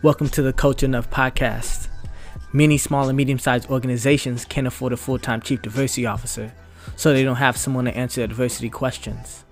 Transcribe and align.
Welcome 0.00 0.28
to 0.28 0.42
the 0.42 0.52
Culture 0.52 0.86
Enough 0.86 1.10
podcast. 1.10 1.88
Many 2.52 2.78
small 2.78 3.08
and 3.08 3.16
medium 3.16 3.40
sized 3.40 3.68
organizations 3.68 4.44
can't 4.44 4.68
afford 4.68 4.92
a 4.92 4.96
full 4.96 5.18
time 5.18 5.40
chief 5.40 5.60
diversity 5.60 6.06
officer, 6.06 6.52
so 6.94 7.12
they 7.12 7.24
don't 7.24 7.34
have 7.34 7.56
someone 7.56 7.86
to 7.86 7.96
answer 7.96 8.20
their 8.20 8.28
diversity 8.28 8.70
questions. 8.70 9.44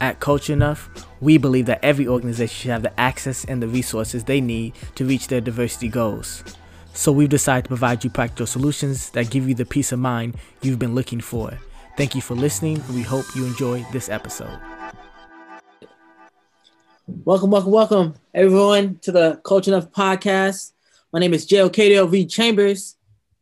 At 0.00 0.20
Culture 0.20 0.52
Enough, 0.52 1.08
we 1.20 1.36
believe 1.36 1.66
that 1.66 1.84
every 1.84 2.06
organization 2.06 2.54
should 2.54 2.70
have 2.70 2.82
the 2.82 3.00
access 3.00 3.44
and 3.44 3.60
the 3.60 3.66
resources 3.66 4.22
they 4.22 4.40
need 4.40 4.74
to 4.94 5.04
reach 5.04 5.26
their 5.26 5.40
diversity 5.40 5.88
goals. 5.88 6.44
So 6.92 7.10
we've 7.10 7.28
decided 7.28 7.64
to 7.64 7.68
provide 7.68 8.04
you 8.04 8.10
practical 8.10 8.46
solutions 8.46 9.10
that 9.10 9.30
give 9.30 9.48
you 9.48 9.56
the 9.56 9.66
peace 9.66 9.90
of 9.90 9.98
mind 9.98 10.36
you've 10.62 10.78
been 10.78 10.94
looking 10.94 11.20
for. 11.20 11.58
Thank 11.96 12.14
you 12.14 12.20
for 12.20 12.36
listening, 12.36 12.76
and 12.76 12.94
we 12.94 13.02
hope 13.02 13.26
you 13.34 13.44
enjoy 13.44 13.84
this 13.90 14.08
episode. 14.08 14.60
Welcome, 17.08 17.52
welcome, 17.52 17.70
welcome, 17.70 18.14
everyone, 18.34 18.98
to 19.02 19.12
the 19.12 19.40
Culture 19.44 19.70
Enough 19.70 19.92
podcast. 19.92 20.72
My 21.12 21.20
name 21.20 21.34
is 21.34 21.46
JLKDL 21.46 22.10
V 22.10 22.26
Chambers. 22.26 22.96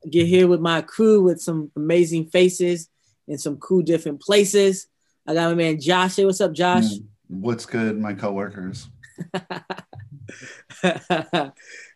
I 0.04 0.08
get 0.08 0.26
here 0.26 0.46
with 0.46 0.60
my 0.60 0.82
crew 0.82 1.22
with 1.22 1.40
some 1.40 1.70
amazing 1.74 2.26
faces 2.26 2.90
in 3.26 3.38
some 3.38 3.56
cool 3.56 3.80
different 3.80 4.20
places. 4.20 4.88
I 5.26 5.32
got 5.32 5.48
my 5.48 5.54
man 5.54 5.80
Josh. 5.80 6.16
Hey, 6.16 6.26
what's 6.26 6.42
up, 6.42 6.52
Josh? 6.52 6.84
Mm, 6.84 7.06
What's 7.28 7.64
good, 7.64 7.98
my 7.98 8.12
coworkers? 8.12 8.90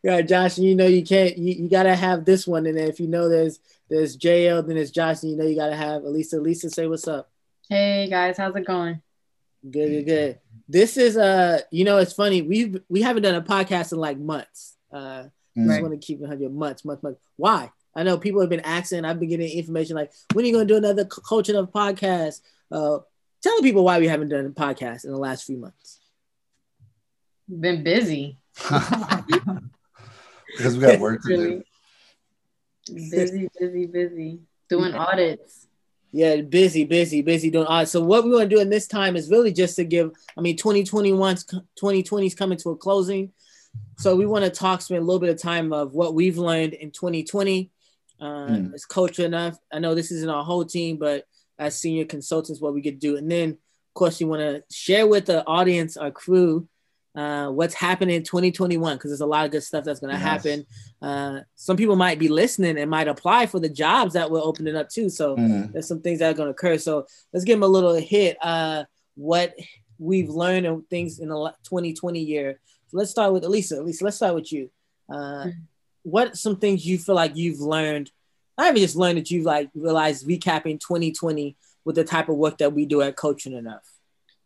yeah, 0.03 0.23
Josh. 0.23 0.57
You 0.57 0.75
know 0.75 0.87
you 0.87 1.05
can't. 1.05 1.37
You, 1.37 1.65
you 1.65 1.69
gotta 1.69 1.95
have 1.95 2.25
this 2.25 2.47
one, 2.47 2.65
and 2.65 2.79
then 2.79 2.89
if 2.89 2.99
you 2.99 3.09
know 3.09 3.29
there's 3.29 3.61
there's 3.91 4.17
JL, 4.17 4.67
then 4.67 4.77
there's 4.77 4.91
Josh, 4.91 5.23
and 5.23 5.33
you 5.33 5.37
know 5.37 5.45
you 5.45 5.55
gotta 5.55 5.77
have 5.77 6.05
Elisa. 6.05 6.39
Elisa, 6.39 6.71
say 6.71 6.87
what's 6.87 7.07
up. 7.07 7.31
Hey 7.69 8.09
guys, 8.09 8.39
how's 8.39 8.57
it 8.57 8.67
going? 8.67 9.03
Good, 9.71 9.89
good, 9.91 10.07
good. 10.07 10.39
This 10.69 10.97
is 10.97 11.17
uh, 11.17 11.61
you 11.71 11.85
know, 11.85 11.99
it's 11.99 12.13
funny. 12.13 12.43
we've 12.43 12.81
we 12.89 13.03
haven't 13.03 13.23
done 13.23 13.35
a 13.35 13.43
podcast 13.43 13.93
in 13.93 13.99
like 13.99 14.19
months. 14.19 14.77
Uh, 14.93 15.25
I 15.57 15.61
just 15.67 15.83
want 15.83 15.93
to 15.93 16.07
keep 16.07 16.23
it 16.23 16.27
hundred 16.27 16.53
months, 16.53 16.85
months, 16.85 17.03
months. 17.03 17.21
Why? 17.37 17.73
I 17.97 18.03
know 18.05 18.19
people 18.19 18.41
have 18.41 18.51
been 18.51 18.61
asking. 18.61 19.05
I've 19.05 19.19
been 19.19 19.29
getting 19.29 19.51
information 19.51 19.97
like, 19.97 20.13
when 20.33 20.45
are 20.45 20.49
you 20.49 20.55
gonna 20.55 20.67
do 20.67 20.77
another 20.77 21.03
c- 21.03 21.23
coaching 21.25 21.57
of 21.57 21.73
podcast? 21.73 22.41
Uh, 22.71 22.99
tell 23.43 23.57
the 23.57 23.63
people 23.63 23.83
why 23.85 23.99
we 23.99 24.07
haven't 24.07 24.29
done 24.29 24.47
a 24.47 24.51
podcast 24.51 25.05
in 25.05 25.11
the 25.11 25.19
last 25.19 25.45
few 25.45 25.57
months. 25.57 25.99
Been 27.49 27.83
busy. 27.83 28.39
because 30.57 30.77
we 30.77 30.81
got 30.81 31.01
work 31.01 31.23
to 31.23 31.37
do. 31.37 31.63
Busy, 32.91 33.49
busy, 33.61 33.85
busy. 33.85 34.39
Doing 34.71 34.95
audits. 34.95 35.68
Yeah, 36.11 36.41
busy, 36.41 36.85
busy, 36.85 37.21
busy 37.23 37.51
doing 37.51 37.67
all. 37.67 37.85
So 37.85 38.03
what 38.03 38.25
we 38.25 38.31
want 38.31 38.49
to 38.49 38.57
do 38.57 38.61
in 38.63 38.71
this 38.71 38.87
time 38.87 39.15
is 39.17 39.31
really 39.31 39.53
just 39.53 39.77
to 39.77 39.85
give. 39.85 40.11
I 40.37 40.41
mean, 40.41 40.57
2021's 40.57 41.45
2020 41.45 42.27
is 42.27 42.35
coming 42.35 42.57
to 42.59 42.71
a 42.71 42.77
closing, 42.77 43.33
so 43.99 44.17
we 44.17 44.25
want 44.27 44.45
to 44.45 44.51
talk, 44.51 44.81
spend 44.81 45.03
a 45.03 45.05
little 45.05 45.21
bit 45.21 45.29
of 45.31 45.41
time 45.41 45.73
of 45.73 45.93
what 45.93 46.15
we've 46.15 46.39
learned 46.39 46.75
in 46.75 46.91
2020. 46.91 47.71
Uh, 48.21 48.25
Mm. 48.25 48.75
As 48.75 48.85
culture 48.85 49.25
enough, 49.25 49.59
I 49.73 49.79
know 49.79 49.95
this 49.95 50.11
isn't 50.11 50.29
our 50.31 50.43
whole 50.43 50.65
team, 50.65 50.97
but 50.97 51.25
as 51.59 51.79
senior 51.79 52.05
consultants, 52.05 52.61
what 52.61 52.75
we 52.75 52.83
could 52.83 52.99
do, 52.99 53.17
and 53.17 53.31
then 53.31 53.51
of 53.51 53.95
course 53.95 54.21
you 54.21 54.27
want 54.27 54.41
to 54.41 54.65
share 54.75 55.07
with 55.07 55.27
the 55.27 55.45
audience, 55.47 55.97
our 55.97 56.11
crew, 56.11 56.67
uh, 57.15 57.49
what's 57.49 57.75
happening 57.75 58.17
in 58.17 58.23
2021 58.23 58.97
because 58.97 59.11
there's 59.11 59.21
a 59.21 59.27
lot 59.27 59.45
of 59.45 59.51
good 59.53 59.63
stuff 59.63 59.85
that's 59.85 60.01
going 60.01 60.13
to 60.15 60.19
Yes. 60.21 60.25
happen. 60.45 60.67
Uh, 61.01 61.41
some 61.55 61.77
people 61.77 61.95
might 61.97 62.19
be 62.19 62.29
listening 62.29 62.77
and 62.79 62.91
might 62.91 63.07
apply 63.09 63.47
for 63.47 63.61
the 63.61 63.69
jobs 63.69 64.15
that 64.15 64.31
we're 64.31 64.43
opening 64.43 64.75
up 64.77 64.89
too. 64.89 65.09
So 65.09 65.37
Mm. 65.37 65.73
there's 65.73 65.87
some 65.87 66.01
things 66.01 66.19
that 66.19 66.31
are 66.31 66.35
going 66.35 66.49
to 66.49 66.51
occur. 66.53 66.77
So 66.79 67.07
let's 67.33 67.45
give 67.45 67.55
them 67.57 67.63
a 67.63 67.69
little 67.69 67.95
hit. 67.95 68.37
Uh, 68.43 68.85
what 69.15 69.55
we've 69.99 70.29
learned 70.29 70.67
and 70.67 70.89
things 70.91 71.19
in 71.19 71.29
the 71.29 71.37
la- 71.37 71.53
2020 71.65 72.21
year. 72.21 72.61
So 72.89 72.97
let's 72.99 73.11
start 73.11 73.33
with 73.33 73.45
Elisa. 73.45 73.81
Elisa, 73.81 74.05
let's 74.05 74.17
start 74.17 74.35
with 74.35 74.53
you. 74.53 74.71
Uh, 75.09 75.45
Mhm. 75.47 75.53
what 76.03 76.37
some 76.37 76.57
things 76.57 76.87
you 76.87 76.99
feel 76.99 77.15
like 77.15 77.37
you've 77.37 77.61
learned? 77.61 78.11
I 78.57 78.67
haven't 78.67 78.81
just 78.81 78.97
learned 78.97 79.19
that 79.19 79.31
you've 79.31 79.45
like 79.45 79.71
realized 79.75 80.27
recapping 80.27 80.81
2020 80.81 81.57
with 81.85 81.95
the 81.97 82.05
type 82.05 82.29
of 82.29 82.37
work 82.37 82.59
that 82.59 82.73
we 82.73 82.87
do 82.87 83.03
at 83.03 83.17
Culture 83.17 83.57
Enough. 83.57 83.98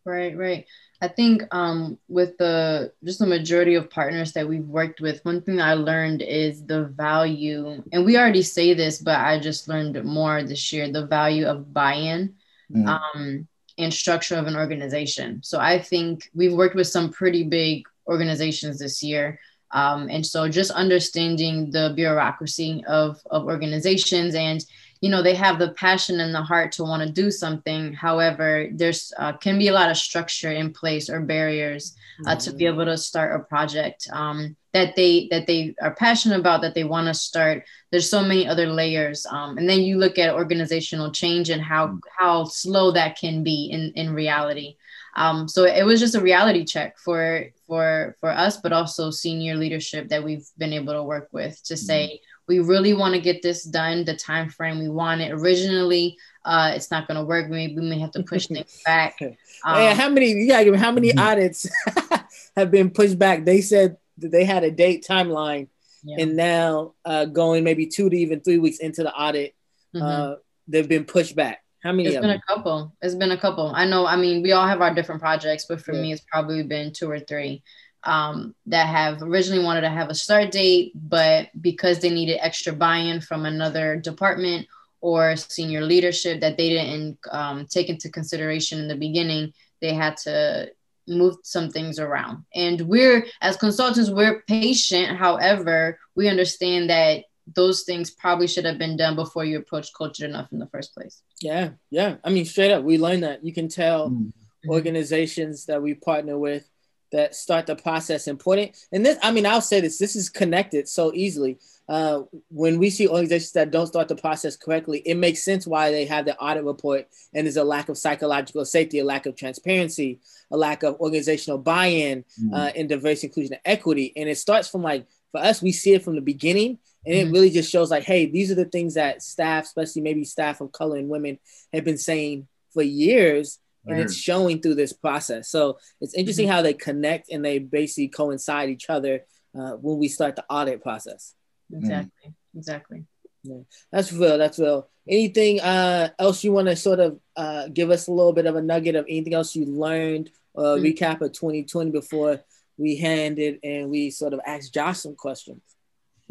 Right, 0.04 0.36
right. 0.36 0.66
I 1.00 1.08
think 1.08 1.42
um, 1.52 1.98
with 2.08 2.36
the 2.38 2.92
just 3.04 3.18
the 3.18 3.26
majority 3.26 3.74
of 3.74 3.90
partners 3.90 4.32
that 4.32 4.48
we've 4.48 4.66
worked 4.66 5.00
with, 5.00 5.24
one 5.24 5.42
thing 5.42 5.60
I 5.60 5.74
learned 5.74 6.22
is 6.22 6.64
the 6.64 6.84
value, 6.84 7.82
and 7.92 8.04
we 8.04 8.16
already 8.16 8.42
say 8.42 8.74
this, 8.74 9.00
but 9.00 9.18
I 9.18 9.38
just 9.38 9.68
learned 9.68 10.02
more 10.04 10.42
this 10.42 10.72
year 10.72 10.90
the 10.90 11.06
value 11.06 11.46
of 11.46 11.72
buy 11.72 11.94
in 11.94 12.34
Mm. 12.72 12.88
um, 12.88 13.48
and 13.76 13.92
structure 13.92 14.36
of 14.36 14.46
an 14.46 14.56
organization. 14.56 15.42
So 15.42 15.58
I 15.58 15.78
think 15.78 16.30
we've 16.34 16.54
worked 16.54 16.74
with 16.74 16.86
some 16.86 17.10
pretty 17.10 17.44
big 17.44 17.84
organizations 18.06 18.78
this 18.78 19.02
year. 19.02 19.38
Um, 19.72 20.08
and 20.08 20.24
so 20.24 20.48
just 20.48 20.70
understanding 20.70 21.70
the 21.70 21.92
bureaucracy 21.94 22.82
of, 22.86 23.20
of 23.30 23.44
organizations 23.44 24.34
and 24.34 24.64
you 25.02 25.10
know 25.10 25.20
they 25.20 25.34
have 25.34 25.58
the 25.58 25.72
passion 25.72 26.20
and 26.20 26.32
the 26.32 26.40
heart 26.40 26.70
to 26.72 26.84
want 26.84 27.02
to 27.02 27.10
do 27.10 27.30
something. 27.30 27.92
However 27.92 28.68
there's 28.72 29.12
uh, 29.18 29.32
can 29.32 29.58
be 29.58 29.68
a 29.68 29.72
lot 29.72 29.90
of 29.90 29.96
structure 29.96 30.52
in 30.52 30.72
place 30.72 31.10
or 31.10 31.20
barriers 31.20 31.96
uh, 32.26 32.36
to 32.36 32.52
be 32.52 32.66
able 32.66 32.84
to 32.84 32.96
start 32.96 33.38
a 33.38 33.44
project 33.44 34.08
um, 34.12 34.56
that 34.72 34.94
they 34.94 35.26
that 35.32 35.48
they 35.48 35.74
are 35.82 35.94
passionate 35.94 36.38
about 36.38 36.62
that 36.62 36.74
they 36.74 36.84
want 36.84 37.08
to 37.08 37.14
start. 37.14 37.64
There's 37.90 38.08
so 38.08 38.22
many 38.22 38.46
other 38.46 38.68
layers 38.68 39.26
um, 39.26 39.58
and 39.58 39.68
then 39.68 39.80
you 39.80 39.98
look 39.98 40.18
at 40.18 40.34
organizational 40.34 41.10
change 41.10 41.50
and 41.50 41.60
how 41.60 41.98
how 42.16 42.44
slow 42.44 42.92
that 42.92 43.18
can 43.18 43.42
be 43.42 43.70
in 43.72 43.92
in 43.96 44.14
reality. 44.14 44.76
Um, 45.14 45.48
so 45.48 45.64
it 45.64 45.84
was 45.84 46.00
just 46.00 46.14
a 46.14 46.20
reality 46.20 46.64
check 46.64 46.96
for 46.96 47.46
for 47.66 48.16
for 48.20 48.30
us 48.30 48.56
but 48.58 48.72
also 48.72 49.10
senior 49.10 49.56
leadership 49.56 50.08
that 50.10 50.22
we've 50.22 50.46
been 50.58 50.72
able 50.72 50.94
to 50.94 51.02
work 51.02 51.28
with 51.32 51.60
to 51.64 51.76
say 51.76 52.20
we 52.48 52.58
really 52.60 52.92
want 52.94 53.14
to 53.14 53.20
get 53.20 53.42
this 53.42 53.64
done 53.64 54.04
the 54.04 54.16
time 54.16 54.48
frame 54.50 54.78
we 54.78 54.88
want 54.88 55.20
it 55.20 55.32
originally 55.32 56.16
uh, 56.44 56.72
it's 56.74 56.90
not 56.90 57.06
going 57.06 57.18
to 57.18 57.24
work 57.24 57.48
maybe 57.48 57.76
we 57.76 57.82
may 57.88 57.98
have 57.98 58.10
to 58.10 58.22
push 58.22 58.46
things 58.48 58.80
back 58.84 59.16
Hey, 59.18 59.36
Um, 59.64 59.96
how 59.96 60.08
many 60.08 60.30
you 60.32 60.48
gotta 60.48 60.64
give 60.64 60.74
how 60.76 60.90
many 60.92 61.12
Mhm. 61.12 61.20
audits 61.20 61.68
have 62.56 62.70
been 62.70 62.90
pushed 62.90 63.18
back? 63.18 63.44
They 63.44 63.60
said 63.60 63.96
that 64.18 64.30
they 64.32 64.44
had 64.44 64.64
a 64.64 64.70
date 64.72 65.06
timeline, 65.08 65.68
yeah. 66.02 66.16
and 66.20 66.34
now 66.36 66.94
uh, 67.04 67.26
going 67.26 67.62
maybe 67.64 67.86
two 67.86 68.10
to 68.10 68.16
even 68.16 68.40
three 68.40 68.58
weeks 68.58 68.78
into 68.78 69.02
the 69.04 69.12
audit, 69.14 69.54
Mhm. 69.94 70.02
uh, 70.02 70.36
they've 70.66 70.88
been 70.88 71.04
pushed 71.04 71.36
back. 71.36 71.62
How 71.84 71.92
many 71.92 72.08
It's 72.08 72.16
of 72.16 72.22
been 72.22 72.30
them? 72.30 72.40
a 72.48 72.54
couple. 72.54 72.92
It's 73.02 73.14
been 73.14 73.30
a 73.32 73.38
couple. 73.38 73.72
I 73.74 73.84
know. 73.84 74.04
I 74.06 74.16
mean, 74.16 74.42
we 74.42 74.50
all 74.52 74.66
have 74.66 74.80
our 74.80 74.92
different 74.94 75.20
projects, 75.20 75.66
but 75.68 75.80
for 75.80 75.92
Yeah. 75.94 76.02
me, 76.02 76.12
it's 76.12 76.24
probably 76.30 76.62
been 76.64 76.92
two 76.92 77.08
or 77.10 77.20
three 77.20 77.62
um, 78.04 78.54
that 78.66 78.86
have 78.86 79.22
originally 79.22 79.64
wanted 79.64 79.82
to 79.82 79.90
have 79.90 80.08
a 80.08 80.14
start 80.14 80.50
date, 80.50 80.92
but 80.94 81.48
because 81.60 82.00
they 82.00 82.10
needed 82.10 82.38
extra 82.40 82.72
buy-in 82.72 83.20
from 83.20 83.46
another 83.46 83.96
department 83.96 84.66
or 85.00 85.36
senior 85.36 85.82
leadership 85.82 86.40
that 86.40 86.56
they 86.56 86.70
didn't 86.70 87.18
um, 87.30 87.66
take 87.66 87.88
into 87.88 88.08
consideration 88.10 88.78
in 88.78 88.88
the 88.88 88.96
beginning, 88.96 89.52
they 89.80 89.92
had 89.94 90.16
to 90.16 90.70
move 91.08 91.36
some 91.42 91.68
things 91.68 91.98
around. 91.98 92.44
And 92.54 92.80
we're 92.82 93.26
as 93.40 93.56
consultants, 93.56 94.10
we're 94.10 94.42
patient. 94.42 95.16
However, 95.16 95.98
we 96.14 96.28
understand 96.28 96.90
that 96.90 97.24
those 97.56 97.82
things 97.82 98.10
probably 98.10 98.46
should 98.46 98.64
have 98.64 98.78
been 98.78 98.96
done 98.96 99.16
before 99.16 99.44
you 99.44 99.58
approached 99.58 99.92
culture 99.96 100.24
enough 100.24 100.52
in 100.52 100.60
the 100.60 100.68
first 100.68 100.94
place. 100.94 101.22
Yeah, 101.40 101.70
yeah. 101.90 102.16
I 102.22 102.30
mean, 102.30 102.44
straight 102.44 102.70
up, 102.70 102.84
we 102.84 102.98
learned 102.98 103.24
that. 103.24 103.44
You 103.44 103.52
can 103.52 103.68
tell 103.68 104.10
Mm. 104.10 104.32
organizations 104.68 105.66
that 105.66 105.82
we 105.82 105.94
partner 105.94 106.38
with 106.38 106.68
that 107.12 107.34
start 107.34 107.66
the 107.66 107.76
process 107.76 108.26
important. 108.26 108.76
And 108.90 109.04
this, 109.06 109.18
I 109.22 109.30
mean, 109.30 109.46
I'll 109.46 109.60
say 109.60 109.80
this: 109.80 109.98
this 109.98 110.16
is 110.16 110.28
connected 110.28 110.88
so 110.88 111.12
easily. 111.14 111.58
Uh, 111.88 112.22
when 112.48 112.78
we 112.78 112.88
see 112.90 113.06
organizations 113.08 113.52
that 113.52 113.70
don't 113.70 113.86
start 113.88 114.08
the 114.08 114.16
process 114.16 114.56
correctly, 114.56 115.00
it 115.00 115.16
makes 115.16 115.44
sense 115.44 115.66
why 115.66 115.90
they 115.90 116.04
have 116.06 116.24
the 116.24 116.36
audit 116.38 116.64
report 116.64 117.06
and 117.34 117.44
there's 117.46 117.56
a 117.56 117.64
lack 117.64 117.88
of 117.88 117.98
psychological 117.98 118.64
safety, 118.64 119.00
a 119.00 119.04
lack 119.04 119.26
of 119.26 119.36
transparency, 119.36 120.20
a 120.50 120.56
lack 120.56 120.84
of 120.84 120.98
organizational 121.00 121.58
buy-in 121.58 122.24
Mm. 122.40 122.54
uh, 122.54 122.72
in 122.74 122.86
diversity, 122.86 123.26
inclusion, 123.26 123.54
and 123.54 123.62
equity. 123.64 124.12
And 124.16 124.28
it 124.28 124.38
starts 124.38 124.68
from 124.68 124.82
like 124.82 125.06
for 125.32 125.40
us, 125.40 125.60
we 125.60 125.72
see 125.72 125.92
it 125.94 126.02
from 126.02 126.14
the 126.14 126.20
beginning, 126.20 126.78
and 127.04 127.14
it 127.14 127.26
Mhm. 127.26 127.32
really 127.32 127.50
just 127.50 127.70
shows 127.70 127.90
like, 127.90 128.04
hey, 128.04 128.26
these 128.26 128.50
are 128.50 128.54
the 128.54 128.64
things 128.66 128.94
that 128.94 129.22
staff, 129.22 129.64
especially 129.64 130.02
maybe 130.02 130.24
staff 130.24 130.60
of 130.60 130.72
color 130.72 130.96
and 130.98 131.08
women, 131.08 131.38
have 131.72 131.84
been 131.84 131.98
saying 131.98 132.46
for 132.72 132.82
years, 132.82 133.58
and 133.86 133.98
it's 134.00 134.14
showing 134.14 134.60
through 134.60 134.76
this 134.76 134.92
process. 134.92 135.48
So 135.48 135.78
it's 136.00 136.14
interesting 136.14 136.48
how 136.48 136.62
they 136.62 136.74
connect 136.74 137.30
and 137.30 137.44
they 137.44 137.58
basically 137.58 138.08
coincide 138.08 138.70
each 138.70 138.88
other 138.88 139.24
uh, 139.58 139.72
when 139.72 139.98
we 139.98 140.08
start 140.08 140.36
the 140.36 140.44
audit 140.48 140.82
process. 140.82 141.34
Exactly. 141.72 142.32
Exactly. 142.56 143.04
Yeah. 143.42 143.62
That's 143.90 144.12
real. 144.12 144.38
That's 144.38 144.58
real. 144.58 144.88
Anything 145.08 145.60
uh, 145.60 146.10
else 146.18 146.44
you 146.44 146.52
want 146.52 146.68
to 146.68 146.76
sort 146.76 147.00
of 147.00 147.18
uh, 147.34 147.68
give 147.68 147.90
us 147.90 148.06
a 148.06 148.12
little 148.12 148.32
bit 148.32 148.46
of 148.46 148.54
a 148.54 148.62
nugget 148.62 148.94
of 148.94 149.04
anything 149.08 149.34
else 149.34 149.56
you 149.56 149.64
learned, 149.66 150.30
uh, 150.56 150.76
Mm. 150.76 150.96
recap 150.96 151.20
of 151.22 151.32
2020 151.32 151.90
before 151.90 152.40
we 152.78 152.96
hand 152.96 153.38
it 153.38 153.58
and 153.64 153.90
we 153.90 154.10
sort 154.10 154.32
of 154.32 154.40
ask 154.46 154.72
Josh 154.72 155.00
some 155.00 155.16
questions? 155.16 155.60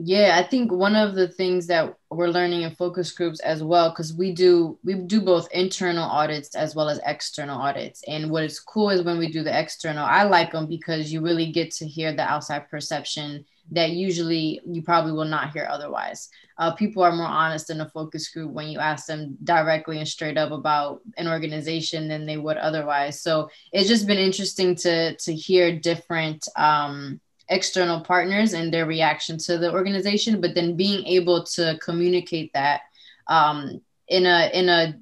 Yeah, 0.03 0.39
I 0.39 0.47
think 0.47 0.71
one 0.71 0.95
of 0.95 1.13
the 1.13 1.27
things 1.27 1.67
that 1.67 1.95
we're 2.09 2.29
learning 2.29 2.63
in 2.63 2.73
focus 2.73 3.11
groups 3.11 3.39
as 3.41 3.61
well, 3.61 3.89
because 3.89 4.13
we 4.15 4.31
do 4.31 4.79
we 4.83 4.95
do 4.95 5.21
both 5.21 5.47
internal 5.51 6.03
audits 6.03 6.55
as 6.55 6.75
well 6.75 6.89
as 6.89 6.99
external 7.05 7.61
audits. 7.61 8.01
And 8.07 8.31
what 8.31 8.43
is 8.43 8.59
cool 8.59 8.89
is 8.89 9.03
when 9.03 9.19
we 9.19 9.31
do 9.31 9.43
the 9.43 9.57
external, 9.57 10.03
I 10.03 10.23
like 10.23 10.53
them 10.53 10.65
because 10.67 11.13
you 11.13 11.21
really 11.21 11.51
get 11.51 11.69
to 11.73 11.87
hear 11.87 12.13
the 12.13 12.23
outside 12.23 12.67
perception 12.69 13.45
that 13.73 13.91
usually 13.91 14.59
you 14.65 14.81
probably 14.81 15.11
will 15.11 15.25
not 15.25 15.53
hear 15.53 15.67
otherwise. 15.69 16.29
Uh, 16.57 16.73
people 16.73 17.03
are 17.03 17.15
more 17.15 17.27
honest 17.27 17.69
in 17.69 17.81
a 17.81 17.89
focus 17.89 18.27
group 18.29 18.51
when 18.51 18.69
you 18.69 18.79
ask 18.79 19.05
them 19.05 19.37
directly 19.43 19.99
and 19.99 20.07
straight 20.07 20.37
up 20.37 20.51
about 20.51 21.01
an 21.17 21.27
organization 21.27 22.07
than 22.07 22.25
they 22.25 22.37
would 22.37 22.57
otherwise. 22.57 23.21
So 23.21 23.49
it's 23.71 23.87
just 23.87 24.07
been 24.07 24.17
interesting 24.17 24.73
to 24.77 25.15
to 25.15 25.35
hear 25.35 25.77
different. 25.77 26.47
Um, 26.55 27.21
external 27.49 28.01
partners 28.01 28.53
and 28.53 28.73
their 28.73 28.85
reaction 28.85 29.37
to 29.37 29.57
the 29.57 29.71
organization, 29.71 30.41
but 30.41 30.55
then 30.55 30.75
being 30.75 31.05
able 31.05 31.43
to 31.43 31.77
communicate 31.83 32.51
that 32.53 32.81
um, 33.27 33.81
in 34.07 34.25
a 34.25 34.49
in 34.53 34.69
a 34.69 34.99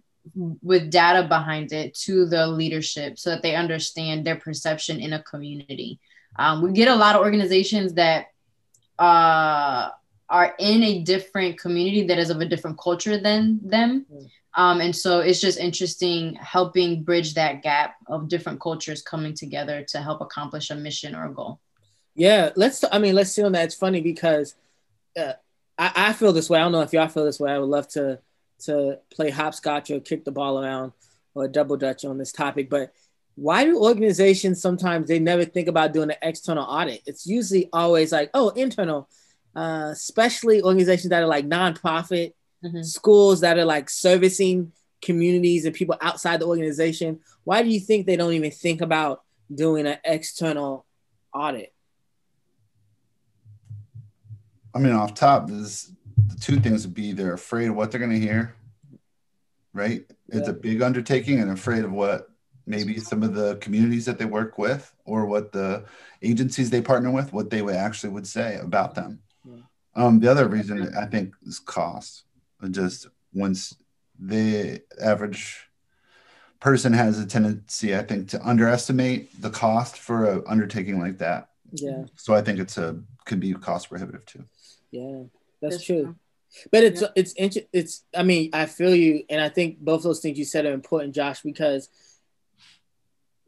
with 0.61 0.91
data 0.91 1.27
behind 1.27 1.71
it 1.71 1.93
to 1.95 2.25
the 2.25 2.45
leadership 2.47 3.17
so 3.17 3.31
that 3.31 3.41
they 3.41 3.55
understand 3.55 4.25
their 4.25 4.35
perception 4.35 4.99
in 4.99 5.13
a 5.13 5.23
community. 5.23 5.99
Um, 6.37 6.61
we 6.61 6.71
get 6.71 6.87
a 6.87 6.95
lot 6.95 7.15
of 7.15 7.21
organizations 7.21 7.93
that 7.93 8.27
uh, 8.99 9.89
are 10.29 10.55
in 10.59 10.83
a 10.83 11.01
different 11.03 11.59
community 11.59 12.05
that 12.07 12.19
is 12.19 12.29
of 12.29 12.39
a 12.41 12.45
different 12.45 12.79
culture 12.79 13.17
than 13.17 13.59
them. 13.63 14.05
Um, 14.55 14.81
and 14.81 14.95
so 14.95 15.19
it's 15.19 15.41
just 15.41 15.59
interesting 15.59 16.35
helping 16.35 17.03
bridge 17.03 17.33
that 17.35 17.63
gap 17.63 17.95
of 18.07 18.27
different 18.27 18.59
cultures 18.59 19.01
coming 19.01 19.33
together 19.33 19.85
to 19.89 20.01
help 20.01 20.21
accomplish 20.21 20.69
a 20.69 20.75
mission 20.75 21.15
or 21.15 21.25
a 21.25 21.33
goal. 21.33 21.59
Yeah, 22.19 22.51
let's. 22.57 22.83
I 22.91 22.99
mean, 22.99 23.15
let's 23.15 23.31
see 23.31 23.43
on 23.43 23.53
that. 23.53 23.63
It's 23.63 23.75
funny 23.75 24.01
because 24.01 24.53
uh, 25.17 25.33
I, 25.77 25.91
I 25.95 26.13
feel 26.13 26.33
this 26.33 26.49
way. 26.49 26.59
I 26.59 26.63
don't 26.63 26.73
know 26.73 26.81
if 26.81 26.91
y'all 26.91 27.07
feel 27.07 27.23
this 27.23 27.39
way. 27.39 27.49
I 27.49 27.57
would 27.57 27.69
love 27.69 27.87
to 27.89 28.19
to 28.65 28.99
play 29.09 29.29
hopscotch 29.29 29.89
or 29.89 30.01
kick 30.01 30.25
the 30.25 30.31
ball 30.31 30.61
around 30.61 30.91
or 31.33 31.47
double 31.47 31.77
dutch 31.77 32.03
on 32.03 32.17
this 32.17 32.33
topic. 32.33 32.69
But 32.69 32.91
why 33.35 33.63
do 33.63 33.81
organizations 33.81 34.61
sometimes 34.61 35.07
they 35.07 35.19
never 35.19 35.45
think 35.45 35.69
about 35.69 35.93
doing 35.93 36.09
an 36.09 36.17
external 36.21 36.65
audit? 36.65 37.01
It's 37.05 37.25
usually 37.25 37.69
always 37.71 38.11
like, 38.11 38.31
oh, 38.33 38.49
internal, 38.49 39.07
uh, 39.55 39.91
especially 39.93 40.61
organizations 40.61 41.11
that 41.11 41.23
are 41.23 41.27
like 41.27 41.47
nonprofit, 41.47 42.33
mm-hmm. 42.61 42.81
schools 42.81 43.39
that 43.39 43.57
are 43.57 43.63
like 43.63 43.89
servicing 43.89 44.73
communities 45.01 45.63
and 45.63 45.73
people 45.73 45.95
outside 46.01 46.41
the 46.41 46.47
organization. 46.47 47.21
Why 47.45 47.63
do 47.63 47.69
you 47.69 47.79
think 47.79 48.05
they 48.05 48.17
don't 48.17 48.33
even 48.33 48.51
think 48.51 48.81
about 48.81 49.23
doing 49.55 49.87
an 49.87 49.99
external 50.03 50.85
audit? 51.33 51.73
I 54.79 54.81
mean, 54.81 54.93
off 54.93 55.13
top, 55.13 55.49
is 55.49 55.91
the 56.27 56.39
two 56.39 56.57
things 56.61 56.85
would 56.85 56.95
be 56.95 57.11
they're 57.11 57.33
afraid 57.33 57.67
of 57.67 57.75
what 57.75 57.91
they're 57.91 57.99
going 57.99 58.13
to 58.13 58.19
hear, 58.19 58.55
right? 59.73 60.05
It's 60.29 60.47
a 60.47 60.53
big 60.53 60.81
undertaking 60.81 61.41
and 61.41 61.51
afraid 61.51 61.83
of 61.83 61.91
what 61.91 62.29
maybe 62.65 62.97
some 62.97 63.21
of 63.21 63.33
the 63.33 63.57
communities 63.57 64.05
that 64.05 64.17
they 64.17 64.23
work 64.23 64.57
with 64.57 64.93
or 65.03 65.25
what 65.25 65.51
the 65.51 65.83
agencies 66.21 66.69
they 66.69 66.81
partner 66.81 67.11
with, 67.11 67.33
what 67.33 67.49
they 67.49 67.61
would 67.61 67.75
actually 67.75 68.11
would 68.11 68.25
say 68.25 68.57
about 68.61 68.95
them. 68.95 69.19
Um, 69.95 70.21
the 70.21 70.31
other 70.31 70.47
reason 70.47 70.95
I 70.95 71.07
think 71.07 71.33
is 71.45 71.59
cost. 71.59 72.23
Just 72.71 73.07
once 73.33 73.75
the 74.17 74.81
average 75.01 75.67
person 76.61 76.93
has 76.93 77.19
a 77.19 77.25
tendency, 77.25 77.97
I 77.97 78.03
think, 78.03 78.29
to 78.29 78.47
underestimate 78.47 79.41
the 79.41 79.49
cost 79.49 79.97
for 79.97 80.25
an 80.25 80.43
undertaking 80.47 81.01
like 81.01 81.17
that. 81.17 81.49
Yeah. 81.71 82.05
So 82.15 82.33
I 82.33 82.41
think 82.41 82.59
it's 82.59 82.77
a 82.77 83.01
could 83.25 83.39
be 83.39 83.53
cost 83.53 83.89
prohibitive 83.89 84.25
too. 84.25 84.45
Yeah, 84.91 85.23
that's, 85.61 85.75
that's 85.75 85.85
true. 85.85 86.03
true. 86.03 86.15
But 86.71 86.83
it's 86.83 87.01
yeah. 87.01 87.07
it's 87.15 87.57
it's 87.71 88.03
I 88.15 88.23
mean 88.23 88.49
I 88.53 88.65
feel 88.65 88.95
you, 88.95 89.23
and 89.29 89.39
I 89.39 89.49
think 89.49 89.79
both 89.79 90.03
those 90.03 90.19
things 90.19 90.39
you 90.39 90.45
said 90.45 90.65
are 90.65 90.73
important, 90.73 91.15
Josh, 91.15 91.41
because 91.41 91.89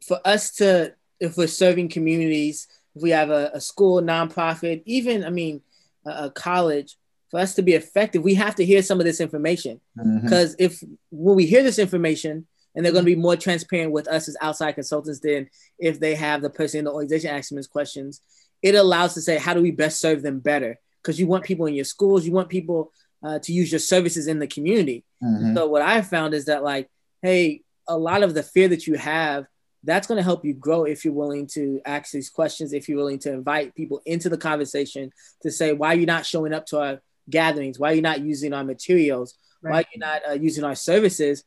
for 0.06 0.20
us 0.24 0.52
to 0.56 0.94
if 1.18 1.36
we're 1.36 1.48
serving 1.48 1.88
communities, 1.88 2.68
if 2.94 3.02
we 3.02 3.10
have 3.10 3.30
a, 3.30 3.50
a 3.54 3.60
school, 3.60 4.00
nonprofit, 4.00 4.82
even 4.86 5.24
I 5.24 5.30
mean 5.30 5.62
a, 6.06 6.26
a, 6.26 6.30
college, 6.30 6.96
for 7.30 7.40
us 7.40 7.54
to 7.54 7.62
be 7.62 7.74
effective, 7.74 8.22
we 8.22 8.34
have 8.34 8.54
to 8.56 8.64
hear 8.64 8.82
some 8.82 9.00
of 9.00 9.06
this 9.06 9.20
information. 9.20 9.80
Because 9.96 10.54
mm-hmm. 10.54 10.64
if 10.64 10.84
when 11.10 11.36
we 11.36 11.46
hear 11.46 11.62
this 11.62 11.78
information, 11.78 12.46
and 12.74 12.84
they're 12.84 12.92
going 12.92 13.04
to 13.04 13.14
be 13.14 13.20
more 13.20 13.36
transparent 13.36 13.92
with 13.92 14.08
us 14.08 14.28
as 14.28 14.36
outside 14.40 14.72
consultants 14.72 15.20
than 15.20 15.48
if 15.78 16.00
they 16.00 16.14
have 16.14 16.40
the 16.40 16.50
person 16.50 16.78
in 16.78 16.84
the 16.86 16.92
organization 16.92 17.30
asking 17.30 17.58
us 17.58 17.66
questions. 17.66 18.20
It 18.62 18.74
allows 18.74 19.14
to 19.14 19.20
say, 19.20 19.38
how 19.38 19.54
do 19.54 19.60
we 19.60 19.72
best 19.72 20.00
serve 20.00 20.22
them 20.22 20.38
better? 20.38 20.78
Because 21.02 21.18
you 21.18 21.26
want 21.26 21.44
people 21.44 21.66
in 21.66 21.74
your 21.74 21.84
schools, 21.84 22.24
you 22.24 22.32
want 22.32 22.48
people 22.48 22.92
uh, 23.24 23.38
to 23.40 23.52
use 23.52 23.70
your 23.70 23.78
services 23.78 24.26
in 24.26 24.38
the 24.38 24.46
community. 24.46 25.04
Mm-hmm. 25.22 25.56
So 25.56 25.66
what 25.66 25.82
I 25.82 26.00
found 26.02 26.34
is 26.34 26.46
that 26.46 26.62
like, 26.62 26.88
hey, 27.22 27.62
a 27.88 27.96
lot 27.96 28.22
of 28.22 28.34
the 28.34 28.42
fear 28.42 28.68
that 28.68 28.86
you 28.86 28.94
have, 28.94 29.46
that's 29.84 30.06
going 30.06 30.16
to 30.16 30.22
help 30.22 30.44
you 30.44 30.54
grow 30.54 30.84
if 30.84 31.04
you're 31.04 31.14
willing 31.14 31.48
to 31.48 31.80
ask 31.84 32.12
these 32.12 32.30
questions, 32.30 32.72
if 32.72 32.88
you're 32.88 32.98
willing 32.98 33.18
to 33.20 33.32
invite 33.32 33.74
people 33.74 34.00
into 34.06 34.28
the 34.28 34.38
conversation 34.38 35.10
to 35.42 35.50
say, 35.50 35.72
why 35.72 35.88
are 35.88 35.96
you 35.96 36.06
not 36.06 36.24
showing 36.24 36.52
up 36.52 36.66
to 36.66 36.78
our 36.78 37.00
gatherings? 37.28 37.80
Why 37.80 37.90
are 37.90 37.94
you 37.94 38.02
not 38.02 38.20
using 38.20 38.52
our 38.52 38.62
materials? 38.62 39.34
Right. 39.60 39.72
Why 39.72 39.78
are 39.80 39.84
you 39.92 39.98
not 39.98 40.22
uh, 40.28 40.32
using 40.34 40.62
our 40.62 40.76
services? 40.76 41.44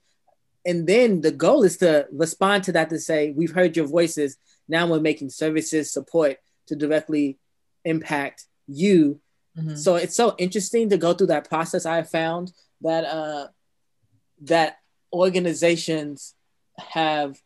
And 0.66 0.86
then 0.86 1.22
the 1.22 1.31
goal 1.31 1.63
is 1.63 1.78
to 1.78 2.07
respond 2.12 2.66
to 2.66 2.72
that 2.74 2.90
to 2.90 3.00
say, 3.00 3.31
we've 3.31 3.54
heard 3.54 3.78
your 3.78 3.88
voices. 3.88 4.38
Now 4.68 4.88
we're 4.88 5.00
making 5.00 5.30
services 5.30 5.94
support 5.94 6.38
to 6.68 6.75
directly 6.75 7.38
impact 7.86 8.46
you 8.68 9.22
Mm-hmm. 9.57 9.75
So 9.75 9.96
it's 9.96 10.16
so 10.16 10.36
interesting 10.38 10.90
to 10.90 10.98
go 10.98 11.13
through 11.13 11.28
that 11.28 11.50
process. 11.50 11.86
I 11.86 11.98
have 11.98 12.10
found 12.10 12.52
that 12.81 13.06
uh, 13.06 13.48
that 14.42 14.80
organizations 15.13 16.36
have 16.78 17.40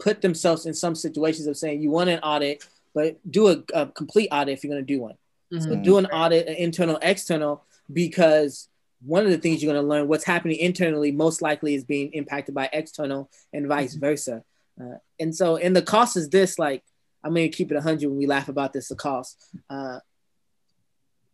put 0.00 0.20
themselves 0.20 0.66
in 0.66 0.74
some 0.74 0.94
situations 0.94 1.46
of 1.46 1.56
saying 1.56 1.80
you 1.80 1.90
want 1.90 2.10
an 2.10 2.18
audit, 2.20 2.66
but 2.94 3.18
do 3.30 3.48
a, 3.48 3.62
a 3.72 3.86
complete 3.86 4.28
audit 4.32 4.54
if 4.54 4.64
you're 4.64 4.72
going 4.72 4.84
to 4.84 4.94
do 4.94 5.00
one. 5.00 5.14
Mm-hmm. 5.52 5.64
So 5.64 5.76
do 5.76 5.98
an 5.98 6.06
audit, 6.06 6.48
internal, 6.58 6.98
external, 7.02 7.64
because 7.92 8.68
one 9.04 9.24
of 9.24 9.30
the 9.30 9.38
things 9.38 9.62
you're 9.62 9.72
going 9.72 9.82
to 9.82 9.88
learn 9.88 10.08
what's 10.08 10.24
happening 10.24 10.58
internally 10.58 11.12
most 11.12 11.42
likely 11.42 11.74
is 11.74 11.84
being 11.84 12.12
impacted 12.12 12.54
by 12.54 12.68
external 12.72 13.30
and 13.52 13.66
vice 13.66 13.92
mm-hmm. 13.92 14.06
versa. 14.06 14.44
Uh, 14.80 14.96
and 15.20 15.34
so, 15.34 15.56
and 15.56 15.76
the 15.76 15.82
cost 15.82 16.16
is 16.16 16.28
this 16.30 16.58
like, 16.58 16.82
I'm 17.22 17.34
going 17.34 17.50
to 17.50 17.56
keep 17.56 17.70
it 17.70 17.74
100 17.74 18.08
when 18.08 18.18
we 18.18 18.26
laugh 18.26 18.48
about 18.48 18.72
this, 18.72 18.88
the 18.88 18.96
cost. 18.96 19.40
Uh, 19.70 19.98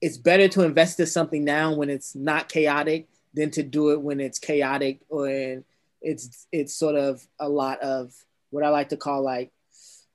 it's 0.00 0.16
better 0.16 0.48
to 0.48 0.62
invest 0.62 1.00
in 1.00 1.06
something 1.06 1.44
now 1.44 1.74
when 1.74 1.90
it's 1.90 2.14
not 2.14 2.48
chaotic 2.48 3.08
than 3.34 3.50
to 3.50 3.62
do 3.62 3.90
it 3.90 4.00
when 4.00 4.20
it's 4.20 4.38
chaotic 4.38 5.00
or 5.08 5.62
it's 6.00 6.46
it's 6.52 6.74
sort 6.74 6.94
of 6.94 7.26
a 7.40 7.48
lot 7.48 7.80
of 7.80 8.12
what 8.50 8.64
I 8.64 8.68
like 8.68 8.90
to 8.90 8.96
call 8.96 9.22
like 9.22 9.52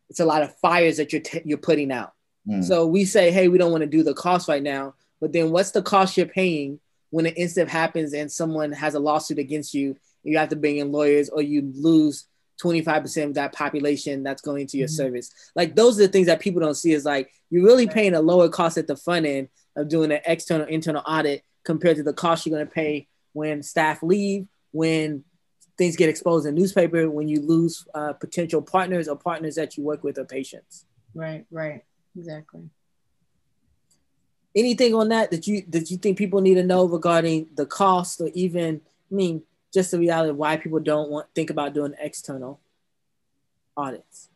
it's 0.10 0.20
a 0.20 0.26
lot 0.26 0.42
of 0.42 0.56
fires 0.58 0.98
that 0.98 1.12
you're 1.12 1.22
t- 1.22 1.42
you're 1.46 1.58
putting 1.58 1.92
out. 1.92 2.14
Mm. 2.48 2.64
So 2.64 2.86
we 2.86 3.06
say, 3.06 3.32
hey, 3.32 3.48
we 3.48 3.58
don't 3.58 3.72
want 3.72 3.82
to 3.82 3.90
do 3.90 4.04
the 4.04 4.14
cost 4.14 4.48
right 4.48 4.62
now, 4.62 4.96
but 5.20 5.34
then 5.34 5.52
what's 5.52 5.72
the 5.72 5.82
cost 5.82 6.18
you're 6.18 6.26
paying 6.26 6.80
when 7.10 7.26
an 7.26 7.34
incident 7.34 7.70
happens 7.70 8.14
and 8.14 8.32
someone 8.32 8.72
has 8.72 8.96
a 8.96 9.00
lawsuit 9.00 9.40
against 9.40 9.74
you? 9.74 9.96
You 10.24 10.38
have 10.38 10.50
to 10.50 10.56
bring 10.56 10.78
in 10.78 10.92
lawyers, 10.92 11.30
or 11.30 11.42
you 11.42 11.72
lose 11.76 12.28
25% 12.62 13.26
of 13.26 13.34
that 13.34 13.54
population 13.54 14.24
that's 14.24 14.42
going 14.42 14.68
to 14.68 14.78
your 14.78 14.88
mm-hmm. 14.88 14.96
service. 14.96 15.32
Like 15.56 15.76
those 15.76 16.00
are 16.00 16.04
the 16.04 16.12
things 16.12 16.28
that 16.28 16.40
people 16.40 16.62
don't 16.62 16.76
see 16.76 16.94
is 16.94 17.06
like 17.06 17.32
you're 17.50 17.66
really 17.66 17.88
paying 17.88 18.14
a 18.14 18.22
lower 18.22 18.50
cost 18.50 18.78
at 18.78 18.88
the 18.88 18.96
front 18.96 19.26
end 19.26 19.50
of 19.76 19.90
doing 19.90 20.12
an 20.12 20.22
external 20.26 20.68
internal 20.68 21.04
audit 21.08 21.44
compared 21.64 21.98
to 21.98 22.04
the 22.04 22.14
cost 22.14 22.46
you're 22.46 22.56
going 22.56 22.68
to 22.68 22.72
pay 22.72 23.08
when 23.34 23.64
staff 23.64 24.04
leave, 24.04 24.48
when 24.72 25.24
things 25.78 25.96
get 25.96 26.10
exposed 26.10 26.46
in 26.46 26.56
newspaper, 26.56 27.10
when 27.10 27.28
you 27.28 27.42
lose 27.42 27.86
uh, 27.96 28.14
potential 28.14 28.62
partners 28.62 29.08
or 29.08 29.16
partners 29.16 29.56
that 29.56 29.76
you 29.76 29.84
work 29.84 30.04
with 30.04 30.18
or 30.18 30.26
patients. 30.26 30.86
Right, 31.16 31.46
right, 31.52 31.84
exactly. 32.18 32.70
Anything 34.56 34.94
on 34.94 35.10
that 35.10 35.32
that 35.32 35.48
you 35.48 35.64
that 35.70 35.90
you 35.90 35.98
think 35.98 36.18
people 36.18 36.42
need 36.42 36.56
to 36.56 36.64
know 36.64 36.86
regarding 36.86 37.50
the 37.56 37.66
cost 37.66 38.22
or 38.22 38.30
even, 38.36 38.82
I 39.12 39.16
mean, 39.16 39.42
just 39.74 39.90
the 39.90 39.98
reality 39.98 40.30
of 40.30 40.38
why 40.38 40.58
people 40.58 40.80
don't 40.80 41.10
want 41.10 41.28
think 41.34 41.50
about 41.50 41.74
doing 41.74 41.96
external 42.00 42.60
audits? 43.76 44.30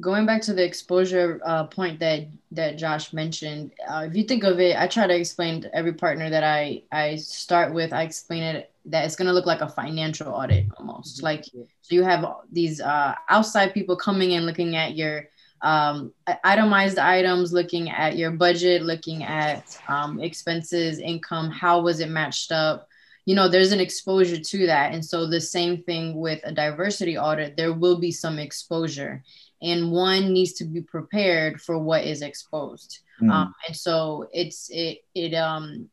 Going 0.00 0.26
back 0.26 0.42
to 0.42 0.52
the 0.52 0.64
exposure 0.64 1.40
uh, 1.44 1.64
point 1.64 1.98
that 2.00 2.26
that 2.52 2.76
Josh 2.76 3.12
mentioned, 3.12 3.72
uh, 3.88 4.06
if 4.08 4.14
you 4.14 4.24
think 4.24 4.44
of 4.44 4.60
it, 4.60 4.76
I 4.76 4.86
try 4.86 5.06
to 5.06 5.14
explain 5.14 5.62
to 5.62 5.74
every 5.74 5.92
partner 5.92 6.30
that 6.30 6.44
I 6.44 6.82
I 6.92 7.16
start 7.16 7.72
with. 7.72 7.92
I 7.92 8.02
explain 8.02 8.42
it 8.42 8.70
that 8.86 9.04
it's 9.04 9.16
going 9.16 9.26
to 9.26 9.32
look 9.32 9.46
like 9.46 9.62
a 9.62 9.68
financial 9.68 10.32
audit 10.32 10.66
almost. 10.78 11.16
Mm-hmm. 11.16 11.24
Like 11.24 11.44
so, 11.44 11.94
you 11.94 12.02
have 12.02 12.26
these 12.52 12.80
uh, 12.80 13.14
outside 13.28 13.74
people 13.74 13.96
coming 13.96 14.32
in, 14.32 14.44
looking 14.44 14.76
at 14.76 14.96
your 14.96 15.28
um, 15.62 16.12
itemized 16.44 16.98
items, 16.98 17.52
looking 17.52 17.90
at 17.90 18.16
your 18.16 18.30
budget, 18.30 18.82
looking 18.82 19.24
at 19.24 19.78
um, 19.88 20.20
expenses, 20.20 20.98
income, 20.98 21.50
how 21.50 21.80
was 21.80 22.00
it 22.00 22.10
matched 22.10 22.52
up, 22.52 22.88
you 23.26 23.34
know 23.34 23.48
there's 23.48 23.72
an 23.72 23.80
exposure 23.80 24.38
to 24.38 24.66
that 24.66 24.94
and 24.94 25.04
so 25.04 25.26
the 25.26 25.40
same 25.40 25.82
thing 25.82 26.14
with 26.14 26.40
a 26.44 26.52
diversity 26.52 27.18
audit 27.18 27.56
there 27.56 27.72
will 27.72 27.98
be 27.98 28.10
some 28.10 28.38
exposure 28.38 29.22
and 29.62 29.90
one 29.90 30.32
needs 30.32 30.52
to 30.54 30.64
be 30.64 30.80
prepared 30.80 31.60
for 31.60 31.78
what 31.78 32.04
is 32.04 32.22
exposed. 32.22 33.00
Mm. 33.22 33.30
um, 33.30 33.54
and 33.66 33.76
so 33.76 34.28
it's 34.32 34.68
it 34.70 34.98
it 35.14 35.34
um 35.34 35.88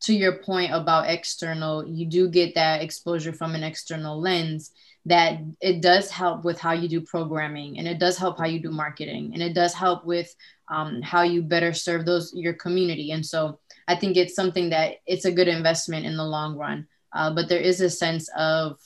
to 0.00 0.14
your 0.14 0.38
point 0.38 0.72
about 0.72 1.08
external 1.08 1.86
you 1.86 2.06
do 2.06 2.28
get 2.28 2.54
that 2.54 2.82
exposure 2.82 3.32
from 3.32 3.54
an 3.54 3.62
external 3.62 4.20
lens 4.20 4.72
that 5.06 5.38
it 5.60 5.80
does 5.80 6.10
help 6.10 6.44
with 6.44 6.58
how 6.58 6.72
you 6.72 6.88
do 6.88 7.00
programming 7.00 7.78
and 7.78 7.86
it 7.86 8.00
does 8.00 8.18
help 8.18 8.38
how 8.38 8.46
you 8.46 8.60
do 8.60 8.70
marketing 8.70 9.30
and 9.32 9.42
it 9.42 9.54
does 9.54 9.72
help 9.72 10.04
with 10.04 10.34
um, 10.68 11.00
how 11.00 11.22
you 11.22 11.40
better 11.40 11.72
serve 11.72 12.04
those 12.04 12.34
your 12.34 12.52
community. 12.52 13.12
And 13.12 13.24
so 13.24 13.58
i 13.88 13.94
think 13.94 14.16
it's 14.16 14.34
something 14.34 14.70
that 14.70 14.96
it's 15.06 15.24
a 15.24 15.32
good 15.32 15.48
investment 15.48 16.04
in 16.04 16.16
the 16.16 16.24
long 16.24 16.56
run. 16.56 16.86
Uh, 17.12 17.32
but 17.32 17.48
there 17.48 17.60
is 17.60 17.80
a 17.80 17.88
sense 17.88 18.28
of 18.36 18.78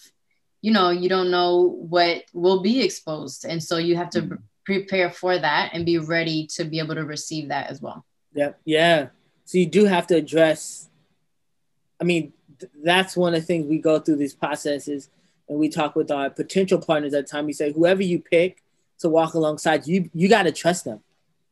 you 0.62 0.72
know 0.72 0.90
you 0.90 1.08
don't 1.08 1.30
know 1.30 1.76
what 1.88 2.24
will 2.32 2.60
be 2.60 2.82
exposed. 2.82 3.44
And 3.44 3.62
so 3.62 3.78
you 3.78 3.96
have 3.96 4.10
to 4.10 4.22
mm-hmm. 4.22 4.34
prepare 4.64 5.10
for 5.10 5.38
that 5.38 5.70
and 5.72 5.86
be 5.86 5.98
ready 5.98 6.46
to 6.54 6.64
be 6.64 6.78
able 6.78 6.94
to 6.94 7.04
receive 7.04 7.48
that 7.48 7.70
as 7.70 7.80
well. 7.80 8.04
Yeah 8.34 8.52
yeah. 8.64 9.08
So 9.44 9.58
you 9.58 9.66
do 9.66 9.84
have 9.86 10.06
to 10.08 10.16
address 10.16 10.86
i 12.00 12.04
mean 12.04 12.32
th- 12.58 12.72
that's 12.82 13.14
one 13.14 13.34
of 13.34 13.40
the 13.40 13.46
things 13.46 13.66
we 13.66 13.78
go 13.78 13.98
through 13.98 14.16
these 14.16 14.32
processes 14.32 15.10
and 15.48 15.58
we 15.58 15.68
talk 15.68 15.94
with 15.96 16.10
our 16.10 16.30
potential 16.30 16.78
partners 16.78 17.12
at 17.12 17.26
the 17.26 17.30
time. 17.30 17.44
We 17.44 17.52
say 17.52 17.72
whoever 17.72 18.02
you 18.02 18.20
pick 18.20 18.62
to 19.00 19.08
walk 19.08 19.34
alongside 19.34 19.86
you 19.86 20.10
you 20.14 20.28
got 20.28 20.44
to 20.44 20.52
trust 20.52 20.84
them. 20.84 21.00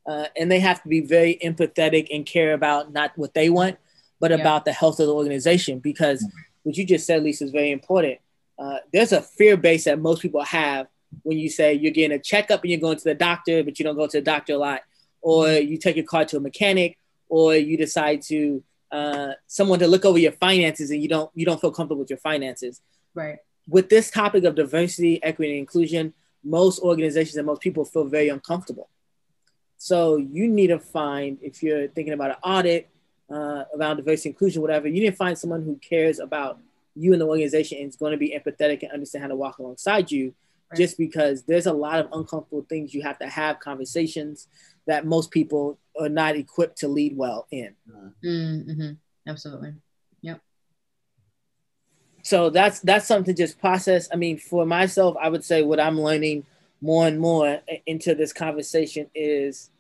Uh, 0.06 0.26
and 0.38 0.50
they 0.50 0.60
have 0.60 0.82
to 0.82 0.88
be 0.88 1.00
very 1.00 1.38
empathetic 1.44 2.06
and 2.10 2.24
care 2.24 2.54
about 2.54 2.92
not 2.92 3.12
what 3.16 3.34
they 3.34 3.50
want 3.50 3.76
but 4.20 4.32
about 4.32 4.64
the 4.64 4.72
health 4.72 4.98
of 5.00 5.06
the 5.06 5.14
organization 5.14 5.78
because 5.78 6.22
mm-hmm. 6.22 6.38
what 6.62 6.76
you 6.76 6.84
just 6.86 7.06
said 7.06 7.22
lisa 7.22 7.44
is 7.44 7.50
very 7.50 7.70
important 7.70 8.18
uh, 8.58 8.78
there's 8.92 9.12
a 9.12 9.22
fear 9.22 9.56
base 9.56 9.84
that 9.84 10.00
most 10.00 10.22
people 10.22 10.42
have 10.42 10.88
when 11.22 11.38
you 11.38 11.48
say 11.48 11.72
you're 11.72 11.92
getting 11.92 12.16
a 12.16 12.18
checkup 12.18 12.62
and 12.62 12.70
you're 12.70 12.80
going 12.80 12.98
to 12.98 13.04
the 13.04 13.14
doctor, 13.14 13.62
but 13.62 13.78
you 13.78 13.84
don't 13.84 13.96
go 13.96 14.06
to 14.06 14.18
the 14.18 14.22
doctor 14.22 14.54
a 14.54 14.58
lot, 14.58 14.82
or 15.20 15.50
you 15.50 15.78
take 15.78 15.96
your 15.96 16.04
car 16.04 16.24
to 16.24 16.36
a 16.36 16.40
mechanic, 16.40 16.98
or 17.28 17.54
you 17.54 17.76
decide 17.76 18.22
to 18.22 18.62
uh, 18.90 19.32
someone 19.46 19.78
to 19.78 19.86
look 19.86 20.04
over 20.04 20.18
your 20.18 20.32
finances 20.32 20.90
and 20.90 21.02
you 21.02 21.08
don't 21.08 21.30
you 21.34 21.44
don't 21.44 21.60
feel 21.60 21.70
comfortable 21.70 22.00
with 22.00 22.10
your 22.10 22.18
finances. 22.18 22.80
Right. 23.14 23.38
With 23.68 23.88
this 23.88 24.10
topic 24.10 24.44
of 24.44 24.54
diversity, 24.54 25.22
equity, 25.22 25.52
and 25.52 25.60
inclusion, 25.60 26.14
most 26.42 26.80
organizations 26.80 27.36
and 27.36 27.46
most 27.46 27.60
people 27.60 27.84
feel 27.84 28.04
very 28.04 28.28
uncomfortable. 28.28 28.88
So 29.76 30.16
you 30.16 30.48
need 30.48 30.68
to 30.68 30.78
find 30.78 31.38
if 31.42 31.62
you're 31.62 31.88
thinking 31.88 32.14
about 32.14 32.30
an 32.30 32.36
audit 32.42 32.88
uh, 33.30 33.64
around 33.76 33.98
diversity, 33.98 34.30
inclusion, 34.30 34.62
whatever, 34.62 34.88
you 34.88 35.02
need 35.02 35.10
to 35.10 35.16
find 35.16 35.38
someone 35.38 35.62
who 35.62 35.76
cares 35.76 36.18
about 36.18 36.58
you 36.94 37.12
and 37.12 37.20
the 37.20 37.26
organization 37.26 37.78
is 37.78 37.96
going 37.96 38.12
to 38.12 38.18
be 38.18 38.36
empathetic 38.36 38.82
and 38.82 38.92
understand 38.92 39.22
how 39.22 39.28
to 39.28 39.36
walk 39.36 39.58
alongside 39.58 40.10
you 40.10 40.34
right. 40.70 40.76
just 40.76 40.98
because 40.98 41.42
there's 41.44 41.66
a 41.66 41.72
lot 41.72 41.98
of 41.98 42.08
uncomfortable 42.12 42.66
things 42.68 42.94
you 42.94 43.02
have 43.02 43.18
to 43.18 43.26
have 43.28 43.60
conversations 43.60 44.48
that 44.86 45.06
most 45.06 45.30
people 45.30 45.78
are 46.00 46.08
not 46.08 46.36
equipped 46.36 46.78
to 46.78 46.88
lead 46.88 47.16
well 47.16 47.46
in 47.50 47.74
mm-hmm. 48.24 48.92
absolutely 49.26 49.74
yep 50.22 50.40
so 52.22 52.50
that's 52.50 52.80
that's 52.80 53.06
something 53.06 53.34
to 53.34 53.42
just 53.42 53.60
process 53.60 54.08
i 54.12 54.16
mean 54.16 54.38
for 54.38 54.66
myself 54.66 55.16
i 55.20 55.28
would 55.28 55.44
say 55.44 55.62
what 55.62 55.80
i'm 55.80 56.00
learning 56.00 56.44
more 56.80 57.06
and 57.06 57.18
more 57.18 57.60
into 57.86 58.14
this 58.14 58.32
conversation 58.32 59.08
is 59.14 59.70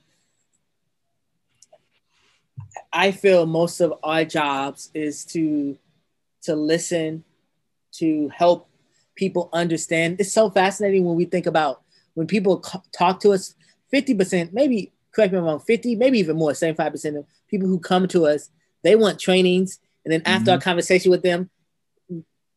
i 2.92 3.10
feel 3.10 3.46
most 3.46 3.80
of 3.80 3.94
our 4.02 4.24
jobs 4.24 4.90
is 4.94 5.24
to 5.24 5.76
to 6.48 6.56
listen, 6.56 7.24
to 7.92 8.28
help 8.28 8.68
people 9.14 9.50
understand. 9.52 10.16
It's 10.18 10.32
so 10.32 10.48
fascinating 10.48 11.04
when 11.04 11.16
we 11.16 11.26
think 11.26 11.46
about 11.46 11.82
when 12.14 12.26
people 12.26 12.64
talk 12.92 13.20
to 13.20 13.32
us, 13.32 13.54
50%, 13.92 14.52
maybe, 14.52 14.92
correct 15.12 15.32
me 15.32 15.38
if 15.38 15.42
I'm 15.42 15.46
wrong, 15.46 15.60
50, 15.60 15.96
maybe 15.96 16.18
even 16.18 16.36
more, 16.36 16.52
75% 16.52 17.18
of 17.18 17.26
people 17.48 17.68
who 17.68 17.78
come 17.78 18.08
to 18.08 18.26
us, 18.26 18.50
they 18.82 18.96
want 18.96 19.20
trainings. 19.20 19.78
And 20.04 20.12
then 20.12 20.22
after 20.24 20.52
mm-hmm. 20.52 20.60
conversation 20.60 21.10
with 21.10 21.22
them, 21.22 21.50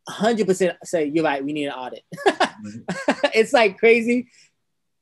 100% 0.10 0.76
say, 0.84 1.06
you're 1.06 1.24
right, 1.24 1.44
we 1.44 1.54
need 1.54 1.68
an 1.68 1.74
audit. 1.74 2.04
it's 3.36 3.54
like 3.54 3.78
crazy, 3.78 4.30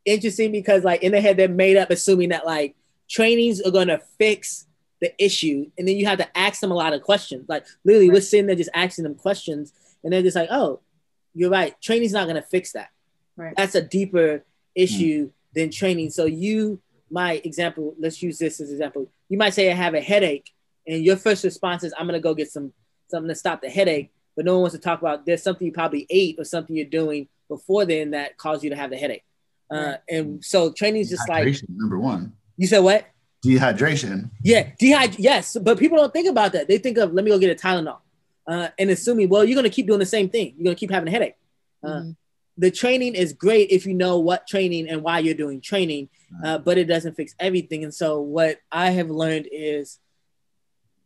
interesting 0.04 0.52
because 0.52 0.84
like 0.84 1.04
in 1.04 1.12
their 1.12 1.22
head, 1.22 1.38
they're 1.38 1.48
made 1.48 1.78
up 1.78 1.90
assuming 1.90 2.30
that 2.30 2.46
like 2.46 2.76
trainings 3.10 3.62
are 3.62 3.72
going 3.72 3.88
to 3.88 4.02
fix 4.18 4.66
the 5.02 5.14
issue, 5.24 5.70
and 5.78 5.88
then 5.88 5.96
you 5.96 6.06
have 6.06 6.18
to 6.20 6.38
ask 6.38 6.60
them 6.62 6.72
a 6.72 6.76
lot 6.76 6.94
of 6.94 7.02
questions. 7.02 7.48
Like 7.48 7.66
literally, 7.84 8.10
right. 8.10 8.16
we're 8.16 8.22
sitting 8.22 8.48
there 8.48 8.56
just 8.56 8.70
asking 8.74 9.04
them 9.04 9.16
questions, 9.16 9.74
and 10.04 10.12
they're 10.12 10.22
just 10.22 10.36
like, 10.36 10.50
"Oh, 10.52 10.82
you're 11.34 11.50
right. 11.50 11.80
Training's 11.82 12.14
not 12.14 12.28
gonna 12.28 12.42
fix 12.42 12.74
that. 12.74 12.90
Right. 13.36 13.54
That's 13.56 13.76
a 13.76 13.82
deeper 13.82 14.44
issue 14.76 15.28
mm. 15.28 15.32
than 15.54 15.72
training." 15.72 16.10
So 16.10 16.26
you, 16.26 16.82
my 17.10 17.42
example, 17.44 17.96
let's 18.00 18.22
use 18.22 18.38
this 18.38 18.60
as 18.60 18.70
an 18.70 18.76
example. 18.76 19.10
You 19.30 19.38
might 19.38 19.54
say, 19.54 19.72
"I 19.72 19.76
have 19.76 19.94
a 19.94 20.02
headache," 20.02 20.52
and 20.88 21.04
your 21.04 21.18
first 21.18 21.44
response 21.44 21.84
is, 21.84 21.94
"I'm 21.98 22.06
gonna 22.06 22.20
go 22.20 22.34
get 22.34 22.52
some 22.52 22.74
something 23.10 23.30
to 23.30 23.36
stop 23.36 23.62
the 23.62 23.70
headache." 23.70 24.12
But 24.36 24.46
no 24.46 24.54
one 24.54 24.62
wants 24.62 24.76
to 24.76 24.82
talk 24.82 25.02
about 25.02 25.26
there's 25.26 25.44
something 25.44 25.66
you 25.66 25.74
probably 25.74 26.08
ate 26.10 26.36
or 26.40 26.46
something 26.46 26.76
you're 26.76 26.86
doing 26.86 27.28
before 27.50 27.84
then 27.84 28.12
that 28.12 28.38
caused 28.38 28.64
you 28.64 28.70
to 28.70 28.76
have 28.76 28.90
the 28.90 28.96
headache. 28.96 29.24
Uh, 29.70 29.96
and 30.10 30.44
so 30.44 30.72
training 30.72 31.02
is 31.02 31.10
just 31.10 31.28
like 31.30 31.56
number 31.68 32.00
one. 32.00 32.34
You 32.58 32.68
said 32.68 32.80
what? 32.80 33.06
Dehydration. 33.46 34.30
Yeah, 34.44 34.72
dehyd. 34.82 35.16
Yes, 35.18 35.56
but 35.62 35.80
people 35.80 35.98
don't 35.98 36.12
think 36.12 36.28
about 36.28 36.54
that. 36.54 36.68
They 36.68 36.78
think 36.78 36.98
of 36.98 37.14
let 37.14 37.24
me 37.24 37.32
go 37.32 37.40
get 37.40 37.52
a 37.52 37.68
Tylenol, 37.68 38.00
uh, 38.48 38.70
and 38.78 38.90
assuming 38.90 39.30
well 39.30 39.46
you're 39.46 39.56
gonna 39.56 39.70
keep 39.70 39.88
doing 39.88 40.00
the 40.00 40.06
same 40.06 40.30
thing. 40.30 40.54
You're 40.58 40.66
gonna 40.66 40.76
keep 40.76 40.92
having 40.92 41.08
a 41.08 41.12
headache. 41.12 41.36
Uh, 41.84 41.88
mm-hmm. 41.88 42.12
The 42.58 42.72
training 42.72 43.16
is 43.16 43.32
great 43.32 43.72
if 43.72 43.86
you 43.86 43.94
know 43.94 44.20
what 44.20 44.46
training 44.46 44.90
and 44.90 45.02
why 45.02 45.20
you're 45.20 45.34
doing 45.34 45.62
training, 45.62 46.10
uh, 46.44 46.58
but 46.58 46.78
it 46.78 46.86
doesn't 46.86 47.16
fix 47.16 47.34
everything. 47.40 47.86
And 47.86 47.94
so 47.94 48.20
what 48.20 48.60
I 48.70 48.92
have 48.92 49.10
learned 49.10 49.48
is 49.50 50.00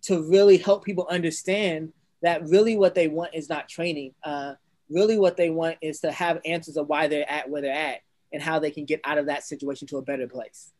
to 0.03 0.27
really 0.27 0.57
help 0.57 0.83
people 0.83 1.07
understand 1.09 1.93
that 2.23 2.47
really 2.47 2.75
what 2.75 2.95
they 2.95 3.07
want 3.07 3.35
is 3.35 3.49
not 3.49 3.69
training. 3.69 4.15
Uh, 4.23 4.53
really, 4.89 5.17
what 5.17 5.37
they 5.37 5.49
want 5.49 5.77
is 5.81 5.99
to 5.99 6.11
have 6.11 6.39
answers 6.45 6.77
of 6.77 6.87
why 6.87 7.07
they're 7.07 7.29
at 7.29 7.49
where 7.49 7.61
they're 7.61 7.73
at 7.73 7.99
and 8.31 8.41
how 8.41 8.59
they 8.59 8.71
can 8.71 8.85
get 8.85 9.01
out 9.03 9.17
of 9.17 9.27
that 9.27 9.43
situation 9.43 9.87
to 9.89 9.97
a 9.97 10.01
better 10.01 10.27
place. 10.27 10.71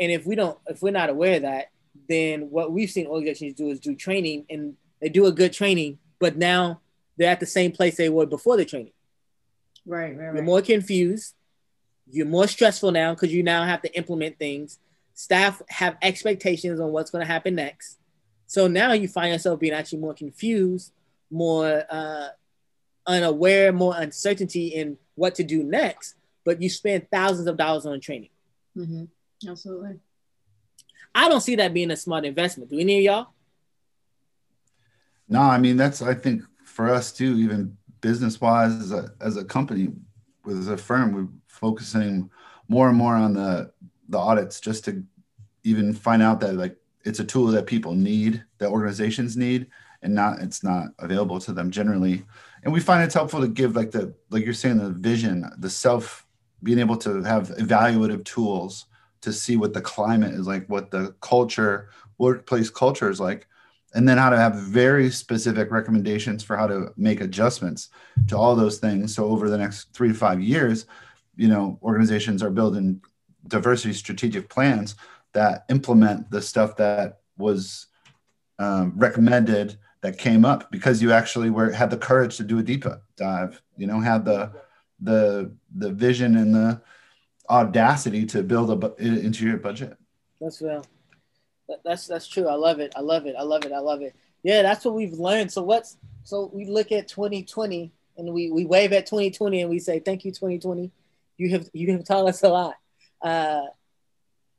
And 0.00 0.10
if 0.10 0.26
we 0.26 0.34
don't, 0.34 0.58
if 0.66 0.82
we're 0.82 0.92
not 0.92 1.10
aware 1.10 1.36
of 1.36 1.42
that, 1.42 1.70
then 2.08 2.50
what 2.50 2.72
we've 2.72 2.90
seen 2.90 3.06
organizations 3.06 3.54
do 3.54 3.68
is 3.68 3.78
do 3.78 3.94
training 3.94 4.46
and 4.48 4.76
they 5.00 5.08
do 5.08 5.26
a 5.26 5.32
good 5.32 5.52
training, 5.52 5.98
but 6.18 6.36
now 6.36 6.80
they're 7.16 7.30
at 7.30 7.40
the 7.40 7.46
same 7.46 7.72
place 7.72 7.96
they 7.96 8.08
were 8.08 8.26
before 8.26 8.56
the 8.56 8.64
training. 8.64 8.92
Right, 9.86 10.16
right, 10.16 10.26
right. 10.26 10.34
You're 10.34 10.44
more 10.44 10.62
confused. 10.62 11.34
You're 12.10 12.26
more 12.26 12.48
stressful 12.48 12.92
now 12.92 13.14
because 13.14 13.32
you 13.32 13.42
now 13.42 13.64
have 13.64 13.82
to 13.82 13.96
implement 13.96 14.38
things. 14.38 14.78
Staff 15.14 15.62
have 15.68 15.96
expectations 16.02 16.80
on 16.80 16.92
what's 16.92 17.10
going 17.10 17.24
to 17.24 17.30
happen 17.30 17.54
next. 17.54 17.98
So 18.46 18.66
now 18.66 18.92
you 18.92 19.06
find 19.06 19.32
yourself 19.32 19.60
being 19.60 19.72
actually 19.72 20.00
more 20.00 20.14
confused, 20.14 20.92
more 21.30 21.84
uh, 21.88 22.28
unaware, 23.06 23.72
more 23.72 23.94
uncertainty 23.96 24.68
in 24.68 24.96
what 25.14 25.36
to 25.36 25.44
do 25.44 25.62
next. 25.62 26.14
But 26.44 26.60
you 26.60 26.68
spend 26.68 27.08
thousands 27.10 27.46
of 27.46 27.56
dollars 27.56 27.86
on 27.86 28.00
training. 28.00 28.30
Mm-hmm. 28.76 29.04
Absolutely. 29.48 30.00
I 31.14 31.28
don't 31.28 31.40
see 31.40 31.56
that 31.56 31.74
being 31.74 31.90
a 31.90 31.96
smart 31.96 32.24
investment. 32.24 32.70
Do 32.70 32.78
any 32.78 32.98
of 32.98 33.04
y'all? 33.04 33.26
No, 35.28 35.40
I 35.40 35.58
mean 35.58 35.76
that's 35.76 36.02
I 36.02 36.14
think 36.14 36.42
for 36.64 36.88
us 36.88 37.12
too, 37.12 37.36
even 37.38 37.76
business 38.00 38.40
wise 38.40 38.72
as 38.74 38.92
a 38.92 39.10
as 39.20 39.36
a 39.36 39.44
company, 39.44 39.88
with 40.44 40.58
as 40.58 40.68
a 40.68 40.76
firm, 40.76 41.12
we're 41.12 41.28
focusing 41.46 42.30
more 42.68 42.88
and 42.88 42.96
more 42.96 43.14
on 43.14 43.34
the 43.34 43.72
the 44.08 44.18
audits 44.18 44.60
just 44.60 44.84
to 44.84 45.04
even 45.64 45.92
find 45.92 46.22
out 46.22 46.40
that 46.40 46.54
like 46.54 46.76
it's 47.04 47.20
a 47.20 47.24
tool 47.24 47.46
that 47.46 47.66
people 47.66 47.94
need, 47.94 48.44
that 48.58 48.70
organizations 48.70 49.36
need, 49.36 49.66
and 50.02 50.14
not 50.14 50.40
it's 50.40 50.62
not 50.62 50.88
available 50.98 51.40
to 51.40 51.52
them 51.52 51.70
generally. 51.70 52.24
And 52.62 52.72
we 52.72 52.80
find 52.80 53.02
it's 53.02 53.14
helpful 53.14 53.40
to 53.40 53.48
give 53.48 53.76
like 53.76 53.90
the 53.90 54.14
like 54.30 54.44
you're 54.44 54.54
saying 54.54 54.78
the 54.78 54.90
vision, 54.90 55.48
the 55.58 55.70
self 55.70 56.26
being 56.62 56.78
able 56.78 56.96
to 56.98 57.22
have 57.22 57.48
evaluative 57.56 58.24
tools 58.24 58.86
to 59.22 59.32
see 59.32 59.56
what 59.56 59.72
the 59.72 59.80
climate 59.80 60.34
is 60.34 60.46
like, 60.46 60.66
what 60.68 60.90
the 60.90 61.14
culture, 61.20 61.90
workplace 62.18 62.70
culture 62.70 63.10
is 63.10 63.20
like, 63.20 63.46
and 63.94 64.08
then 64.08 64.18
how 64.18 64.30
to 64.30 64.36
have 64.36 64.54
very 64.54 65.10
specific 65.10 65.70
recommendations 65.70 66.42
for 66.42 66.56
how 66.56 66.66
to 66.66 66.92
make 66.96 67.20
adjustments 67.20 67.88
to 68.28 68.36
all 68.36 68.54
those 68.54 68.78
things. 68.78 69.14
So 69.14 69.24
over 69.26 69.50
the 69.50 69.58
next 69.58 69.92
three 69.92 70.08
to 70.08 70.14
five 70.14 70.40
years, 70.40 70.86
you 71.36 71.48
know, 71.48 71.78
organizations 71.82 72.42
are 72.42 72.50
building 72.50 73.00
diversity 73.48 73.94
strategic 73.94 74.48
plans 74.48 74.94
that 75.32 75.64
implement 75.70 76.30
the 76.30 76.42
stuff 76.42 76.76
that 76.76 77.20
was 77.36 77.86
um, 78.58 78.92
recommended 78.96 79.78
that 80.02 80.18
came 80.18 80.44
up 80.44 80.70
because 80.70 81.02
you 81.02 81.12
actually 81.12 81.50
were 81.50 81.70
had 81.70 81.90
the 81.90 81.96
courage 81.96 82.36
to 82.36 82.44
do 82.44 82.58
a 82.58 82.62
deep 82.62 82.84
dive. 83.16 83.62
You 83.76 83.86
know, 83.86 84.00
had 84.00 84.24
the 84.24 84.52
the 85.00 85.52
the 85.74 85.90
vision 85.90 86.36
and 86.36 86.54
the 86.54 86.82
audacity 87.50 88.24
to 88.26 88.42
build 88.42 88.70
a 88.70 88.76
bu- 88.76 88.94
into 88.98 89.44
your 89.44 89.58
budget. 89.58 89.96
That's 90.40 90.60
well, 90.60 90.86
that's 91.84 92.06
that's 92.06 92.26
true. 92.26 92.48
I 92.48 92.54
love 92.54 92.80
it. 92.80 92.92
I 92.96 93.00
love 93.00 93.26
it. 93.26 93.34
I 93.38 93.42
love 93.42 93.64
it. 93.64 93.72
I 93.72 93.80
love 93.80 94.00
it. 94.02 94.14
Yeah, 94.42 94.62
that's 94.62 94.84
what 94.84 94.94
we've 94.94 95.12
learned. 95.12 95.52
So 95.52 95.62
what's 95.62 95.98
so 96.24 96.50
we 96.52 96.64
look 96.64 96.92
at 96.92 97.08
2020 97.08 97.92
and 98.16 98.32
we 98.32 98.50
we 98.50 98.64
wave 98.64 98.92
at 98.92 99.06
2020 99.06 99.62
and 99.62 99.70
we 99.70 99.78
say 99.78 99.98
thank 99.98 100.24
you 100.24 100.30
2020. 100.30 100.90
You 101.36 101.50
have 101.50 101.68
you 101.72 101.92
have 101.92 102.04
taught 102.04 102.28
us 102.28 102.42
a 102.42 102.48
lot. 102.48 102.74
Uh, 103.22 103.66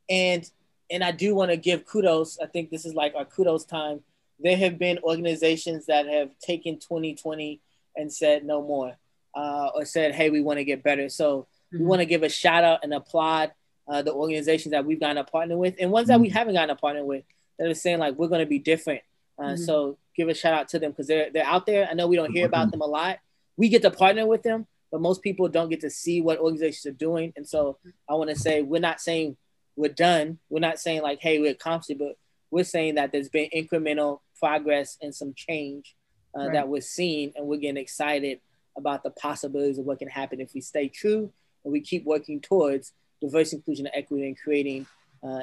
and 0.09 0.49
and 0.91 1.03
I 1.03 1.11
do 1.11 1.33
want 1.33 1.51
to 1.51 1.57
give 1.57 1.85
kudos. 1.85 2.37
I 2.41 2.47
think 2.47 2.69
this 2.69 2.85
is 2.85 2.93
like 2.93 3.15
our 3.15 3.25
kudos 3.25 3.65
time. 3.65 4.01
There 4.39 4.57
have 4.57 4.77
been 4.77 4.99
organizations 5.03 5.85
that 5.85 6.07
have 6.07 6.37
taken 6.39 6.75
2020 6.75 7.61
and 7.95 8.11
said 8.11 8.43
no 8.43 8.61
more, 8.61 8.97
uh, 9.35 9.69
or 9.73 9.85
said, 9.85 10.15
hey, 10.15 10.29
we 10.29 10.41
want 10.41 10.57
to 10.57 10.65
get 10.65 10.83
better. 10.83 11.09
So 11.09 11.47
mm-hmm. 11.73 11.79
we 11.79 11.85
want 11.85 12.01
to 12.01 12.05
give 12.05 12.23
a 12.23 12.29
shout 12.29 12.63
out 12.63 12.79
and 12.83 12.93
applaud 12.93 13.51
uh, 13.87 14.01
the 14.01 14.13
organizations 14.13 14.71
that 14.71 14.85
we've 14.85 14.99
gotten 14.99 15.17
a 15.17 15.23
partner 15.23 15.57
with 15.57 15.75
and 15.79 15.91
ones 15.91 16.07
that 16.07 16.19
we 16.19 16.27
mm-hmm. 16.27 16.37
haven't 16.37 16.53
gotten 16.53 16.69
a 16.69 16.75
partner 16.75 17.03
with 17.03 17.23
that 17.57 17.67
are 17.67 17.73
saying 17.73 17.99
like 17.99 18.15
we're 18.15 18.27
going 18.27 18.41
to 18.41 18.45
be 18.45 18.59
different. 18.59 19.01
Uh, 19.37 19.43
mm-hmm. 19.43 19.63
So 19.63 19.97
give 20.15 20.29
a 20.29 20.33
shout 20.33 20.53
out 20.53 20.67
to 20.69 20.79
them 20.79 20.91
because 20.91 21.07
they're 21.07 21.29
they're 21.31 21.45
out 21.45 21.65
there. 21.65 21.87
I 21.89 21.93
know 21.93 22.07
we 22.07 22.15
don't 22.15 22.31
hear 22.31 22.45
about 22.45 22.67
mm-hmm. 22.67 22.71
them 22.71 22.81
a 22.81 22.85
lot. 22.85 23.19
We 23.57 23.69
get 23.69 23.81
to 23.83 23.91
partner 23.91 24.25
with 24.25 24.43
them, 24.43 24.67
but 24.91 25.01
most 25.01 25.21
people 25.21 25.47
don't 25.49 25.69
get 25.69 25.81
to 25.81 25.89
see 25.89 26.21
what 26.21 26.39
organizations 26.39 26.85
are 26.85 26.97
doing. 26.97 27.33
And 27.35 27.47
so 27.47 27.77
I 28.09 28.13
want 28.13 28.29
to 28.29 28.35
say 28.35 28.61
we're 28.61 28.79
not 28.79 29.01
saying 29.01 29.37
we're 29.75 29.93
done. 29.93 30.39
We're 30.49 30.59
not 30.59 30.79
saying 30.79 31.01
like, 31.01 31.19
hey, 31.21 31.39
we're 31.39 31.51
accomplished, 31.51 31.99
but 31.99 32.17
we're 32.49 32.63
saying 32.63 32.95
that 32.95 33.11
there's 33.11 33.29
been 33.29 33.49
incremental 33.55 34.19
progress 34.39 34.97
and 35.01 35.13
some 35.13 35.33
change 35.35 35.95
uh, 36.37 36.45
right. 36.45 36.53
that 36.53 36.67
we're 36.67 36.81
seeing, 36.81 37.33
and 37.35 37.47
we're 37.47 37.57
getting 37.57 37.81
excited 37.81 38.39
about 38.77 39.03
the 39.03 39.11
possibilities 39.11 39.77
of 39.77 39.85
what 39.85 39.99
can 39.99 40.07
happen 40.07 40.39
if 40.39 40.53
we 40.53 40.61
stay 40.61 40.87
true 40.87 41.31
and 41.63 41.71
we 41.71 41.81
keep 41.81 42.05
working 42.05 42.39
towards 42.39 42.93
diversity, 43.21 43.57
inclusion, 43.57 43.85
and 43.87 43.95
equity, 43.95 44.27
and 44.27 44.37
creating 44.37 44.87
uh, 45.23 45.41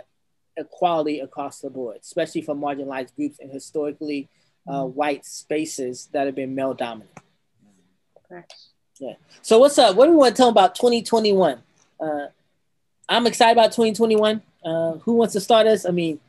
equality 0.57 1.21
across 1.21 1.61
the 1.61 1.71
board, 1.71 1.99
especially 2.03 2.43
for 2.43 2.55
marginalized 2.55 3.15
groups 3.15 3.39
and 3.41 3.51
historically 3.51 4.29
uh, 4.69 4.73
mm-hmm. 4.73 4.97
white 4.97 5.25
spaces 5.25 6.09
that 6.13 6.27
have 6.27 6.35
been 6.35 6.55
male 6.55 6.75
dominant. 6.75 7.11
Correct. 8.29 8.55
Yeah. 9.01 9.15
So 9.43 9.59
what's 9.59 9.79
up? 9.79 9.97
What 9.97 10.07
do 10.07 10.13
we 10.13 10.19
want 10.19 10.35
to 10.35 10.43
tell 10.43 10.49
about 10.49 10.75
2021? 10.75 11.63
Uh, 12.01 12.27
I'm 13.09 13.27
excited 13.27 13.53
about 13.53 13.73
2021. 13.73 14.43
Uh, 14.65 14.93
who 14.99 15.15
wants 15.15 15.33
to 15.35 15.41
start 15.41 15.67
us? 15.67 15.87
I 15.87 15.91
mean, 15.91 16.21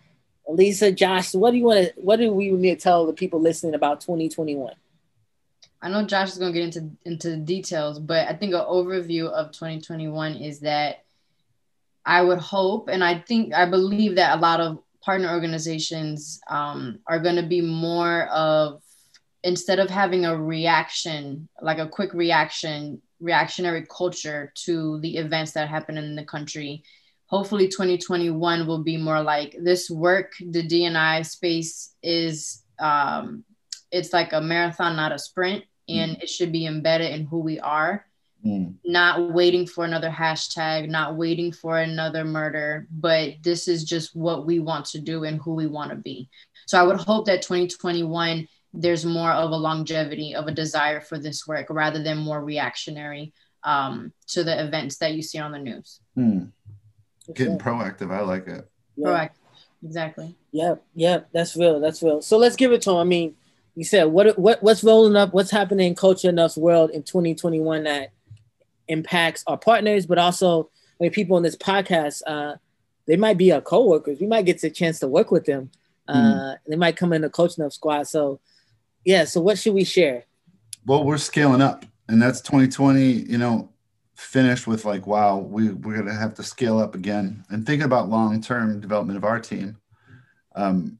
Lisa, 0.48 0.92
Josh, 0.92 1.34
what 1.34 1.52
do 1.52 1.58
you 1.58 1.66
want 1.66 1.88
to? 1.88 2.02
What 2.02 2.18
do 2.18 2.32
we 2.32 2.52
need 2.52 2.76
to 2.76 2.82
tell 2.82 3.06
the 3.06 3.14
people 3.14 3.42
listening 3.42 3.74
about 3.74 4.02
2021? 4.02 4.74
I 5.82 5.90
know 5.90 6.06
Josh 6.06 6.30
is 6.30 6.38
going 6.38 6.54
to 6.54 6.60
get 6.60 6.76
into 6.76 6.92
into 7.06 7.30
the 7.32 7.38
details, 7.38 8.00
but 8.00 8.28
I 8.28 8.34
think 8.34 8.54
an 8.54 8.62
overview 8.62 9.30
of 9.30 9.52
2021 9.52 10.36
is 10.36 10.60
that 10.62 11.06
I 12.06 12.22
would 12.22 12.40
hope, 12.40 12.90
and 12.90 13.04
I 13.04 13.20
think 13.20 13.54
I 13.54 13.66
believe 13.70 14.16
that 14.16 14.38
a 14.38 14.42
lot 14.42 14.60
of 14.60 14.80
partner 15.02 15.30
organizations 15.30 16.42
um, 16.50 17.00
are 17.08 17.20
going 17.20 17.38
to 17.38 17.44
be 17.44 17.62
more 17.62 18.28
of 18.28 18.82
instead 19.44 19.80
of 19.80 19.90
having 19.90 20.26
a 20.26 20.36
reaction, 20.36 21.48
like 21.62 21.80
a 21.80 21.88
quick 21.88 22.14
reaction, 22.14 23.02
reactionary 23.22 23.86
culture 23.86 24.52
to 24.66 25.00
the 25.00 25.18
events 25.18 25.54
that 25.54 25.70
happen 25.70 25.98
in 25.98 26.16
the 26.16 26.26
country. 26.26 26.84
Hopefully, 27.28 27.68
2021 27.68 28.68
will 28.68 28.84
be 28.84 28.98
more 28.98 29.22
like 29.22 29.56
this 29.62 29.90
work. 29.90 30.34
The 30.40 30.68
DNI 30.68 31.26
space 31.26 31.94
is 32.04 32.64
um, 32.80 33.46
it's 33.92 34.14
like 34.14 34.34
a 34.34 34.42
marathon, 34.42 34.96
not 34.96 35.12
a 35.12 35.20
sprint, 35.20 35.66
and 35.88 36.18
mm. 36.18 36.24
it 36.24 36.30
should 36.30 36.52
be 36.52 36.66
embedded 36.66 37.12
in 37.12 37.26
who 37.26 37.40
we 37.40 37.60
are. 37.60 38.06
Mm. 38.46 38.76
Not 38.86 39.34
waiting 39.34 39.68
for 39.68 39.84
another 39.84 40.10
hashtag, 40.10 40.88
not 40.88 41.16
waiting 41.16 41.52
for 41.52 41.78
another 41.78 42.24
murder, 42.24 42.88
but 42.90 43.34
this 43.42 43.68
is 43.68 43.84
just 43.84 44.16
what 44.16 44.46
we 44.46 44.60
want 44.60 44.86
to 44.88 45.00
do 45.00 45.26
and 45.26 45.42
who 45.42 45.56
we 45.56 45.68
want 45.68 45.90
to 45.90 45.98
be. 45.98 46.30
So 46.66 46.80
I 46.80 46.84
would 46.84 46.98
hope 46.98 47.26
that 47.26 47.42
2021 47.42 48.48
there's 48.74 49.06
more 49.06 49.32
of 49.32 49.52
a 49.52 49.56
longevity 49.56 50.36
of 50.36 50.48
a 50.48 50.52
desire 50.52 51.02
for 51.02 51.18
this 51.18 51.48
work 51.48 51.68
rather 51.70 52.02
than 52.02 52.18
more 52.18 52.44
reactionary 52.44 53.34
um, 53.64 54.14
to 54.28 54.44
the 54.44 54.64
events 54.64 54.98
that 54.98 55.14
you 55.14 55.22
see 55.22 55.40
on 55.40 55.52
the 55.52 55.60
news. 55.60 56.00
Hmm. 56.16 56.46
Getting 57.34 57.58
proactive, 57.58 58.12
I 58.12 58.22
like 58.22 58.48
it. 58.48 58.70
Yeah. 58.96 59.08
Proactive, 59.08 59.30
exactly. 59.84 60.36
Yep, 60.52 60.84
yep, 60.96 61.30
that's 61.34 61.56
real. 61.56 61.80
That's 61.80 62.02
real. 62.02 62.22
So 62.22 62.38
let's 62.38 62.56
give 62.56 62.72
it 62.72 62.82
to 62.84 62.92
him. 62.92 62.98
I 62.98 63.04
mean, 63.04 63.36
you 63.80 63.86
said 63.86 64.08
what 64.08 64.38
what 64.38 64.62
what's 64.62 64.84
rolling 64.84 65.16
up? 65.16 65.34
What's 65.34 65.52
happening 65.52 65.88
in 65.88 65.96
culture 65.96 66.28
enough's 66.28 66.58
world 66.58 66.90
in 66.90 67.02
2021 67.02 67.86
that 67.86 68.12
impacts 68.90 69.42
our 69.48 69.58
partners, 69.58 70.06
but 70.06 70.18
also 70.18 70.70
I 71.00 71.06
mean 71.06 71.12
people 71.12 71.38
in 71.38 71.44
this 71.44 71.56
podcast. 71.56 72.22
Uh, 72.28 72.56
they 73.08 73.16
might 73.16 73.38
be 73.38 73.54
our 73.54 73.62
coworkers. 73.62 74.20
We 74.20 74.28
might 74.28 74.46
get 74.46 74.60
the 74.60 74.70
chance 74.70 75.00
to 75.00 75.08
work 75.08 75.32
with 75.32 75.46
them. 75.46 75.72
Uh, 76.10 76.14
mm. 76.14 76.58
They 76.68 76.76
might 76.76 76.98
come 76.98 77.14
in 77.14 77.22
the 77.22 77.30
Culture 77.30 77.62
Enough 77.62 77.72
squad. 77.72 78.04
So 78.10 78.42
yeah. 79.06 79.24
So 79.24 79.40
what 79.40 79.58
should 79.58 79.74
we 79.74 79.86
share? 79.86 80.26
Well, 80.86 81.06
we're 81.06 81.18
scaling 81.18 81.62
up, 81.62 81.86
and 82.10 82.22
that's 82.22 82.42
2020. 82.42 83.02
You 83.02 83.38
know, 83.38 83.70
finished 84.14 84.68
with 84.68 84.84
like, 84.84 85.08
wow, 85.08 85.38
we 85.38 85.70
we're 85.70 85.96
gonna 85.96 86.14
have 86.14 86.34
to 86.34 86.44
scale 86.44 86.80
up 86.80 86.96
again. 86.96 87.46
And 87.50 87.66
thinking 87.66 87.86
about 87.86 88.10
long 88.10 88.42
term 88.42 88.82
development 88.82 89.16
of 89.16 89.24
our 89.24 89.40
team, 89.40 89.78
um, 90.54 91.00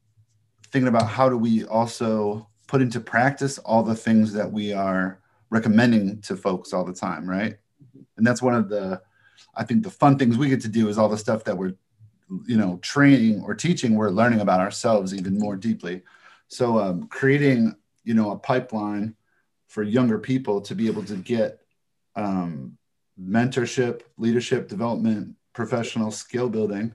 thinking 0.72 0.88
about 0.88 1.08
how 1.08 1.28
do 1.28 1.36
we 1.36 1.66
also 1.66 2.46
put 2.70 2.82
into 2.82 3.00
practice 3.00 3.58
all 3.60 3.84
the 3.84 3.96
things 3.96 4.32
that 4.34 4.52
we 4.52 4.72
are 4.72 5.20
recommending 5.50 6.22
to 6.22 6.38
folks 6.38 6.72
all 6.72 6.86
the 6.86 6.94
time, 6.94 7.30
right? 7.30 7.58
And 8.16 8.26
that's 8.26 8.42
one 8.42 8.56
of 8.56 8.70
the, 8.70 9.02
I 9.56 9.64
think 9.64 9.84
the 9.84 9.90
fun 9.90 10.18
things 10.18 10.38
we 10.38 10.50
get 10.50 10.62
to 10.62 10.68
do 10.68 10.88
is 10.88 10.98
all 10.98 11.10
the 11.10 11.18
stuff 11.18 11.44
that 11.46 11.58
we're, 11.58 11.74
you 12.46 12.58
know, 12.58 12.78
training 12.82 13.44
or 13.44 13.56
teaching, 13.56 13.96
we're 13.96 14.12
learning 14.12 14.40
about 14.40 14.60
ourselves 14.60 15.14
even 15.14 15.38
more 15.38 15.56
deeply. 15.56 16.04
So 16.48 16.80
um, 16.80 17.08
creating 17.08 17.76
you 18.10 18.16
know 18.16 18.32
a 18.32 18.38
pipeline 18.38 19.16
for 19.68 19.84
younger 19.84 20.18
people 20.18 20.62
to 20.62 20.74
be 20.74 20.88
able 20.88 21.04
to 21.04 21.16
get 21.16 21.62
um, 22.16 22.76
mentorship 23.22 24.02
leadership 24.18 24.68
development 24.68 25.36
professional 25.54 26.10
skill 26.10 26.50
building 26.50 26.94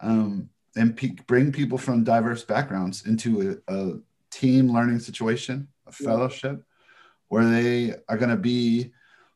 um, 0.00 0.48
and 0.76 0.96
pe- 0.96 1.14
bring 1.28 1.52
people 1.52 1.78
from 1.78 2.02
diverse 2.02 2.42
backgrounds 2.42 3.06
into 3.06 3.60
a, 3.68 3.74
a 3.74 3.98
team 4.30 4.72
learning 4.72 4.98
situation 4.98 5.68
a 5.86 5.92
fellowship 5.92 6.62
where 7.28 7.48
they 7.48 7.94
are 8.08 8.16
going 8.16 8.30
to 8.30 8.36
be 8.36 8.92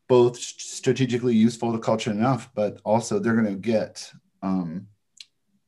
both 0.09 0.37
strategically 0.39 1.35
useful 1.35 1.73
to 1.73 1.79
culture 1.79 2.11
enough 2.11 2.51
but 2.55 2.81
also 2.85 3.19
they're 3.19 3.35
going 3.35 3.47
to 3.47 3.55
get 3.55 4.11
um, 4.43 4.87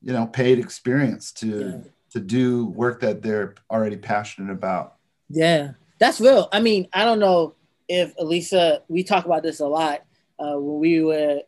you 0.02 0.12
know 0.12 0.26
paid 0.26 0.58
experience 0.58 1.32
to 1.32 1.46
yeah. 1.46 1.90
to 2.10 2.20
do 2.20 2.66
work 2.66 3.00
that 3.00 3.22
they're 3.22 3.54
already 3.70 3.96
passionate 3.96 4.52
about 4.52 4.94
yeah, 5.28 5.72
that's 5.98 6.20
real. 6.20 6.48
I 6.52 6.60
mean, 6.60 6.88
I 6.92 7.04
don't 7.04 7.18
know 7.18 7.54
if 7.88 8.14
Elisa, 8.18 8.82
we 8.88 9.04
talk 9.04 9.24
about 9.24 9.42
this 9.42 9.60
a 9.60 9.66
lot 9.66 10.04
uh, 10.38 10.54
when 10.58 10.80
we 10.80 11.02
were 11.02 11.40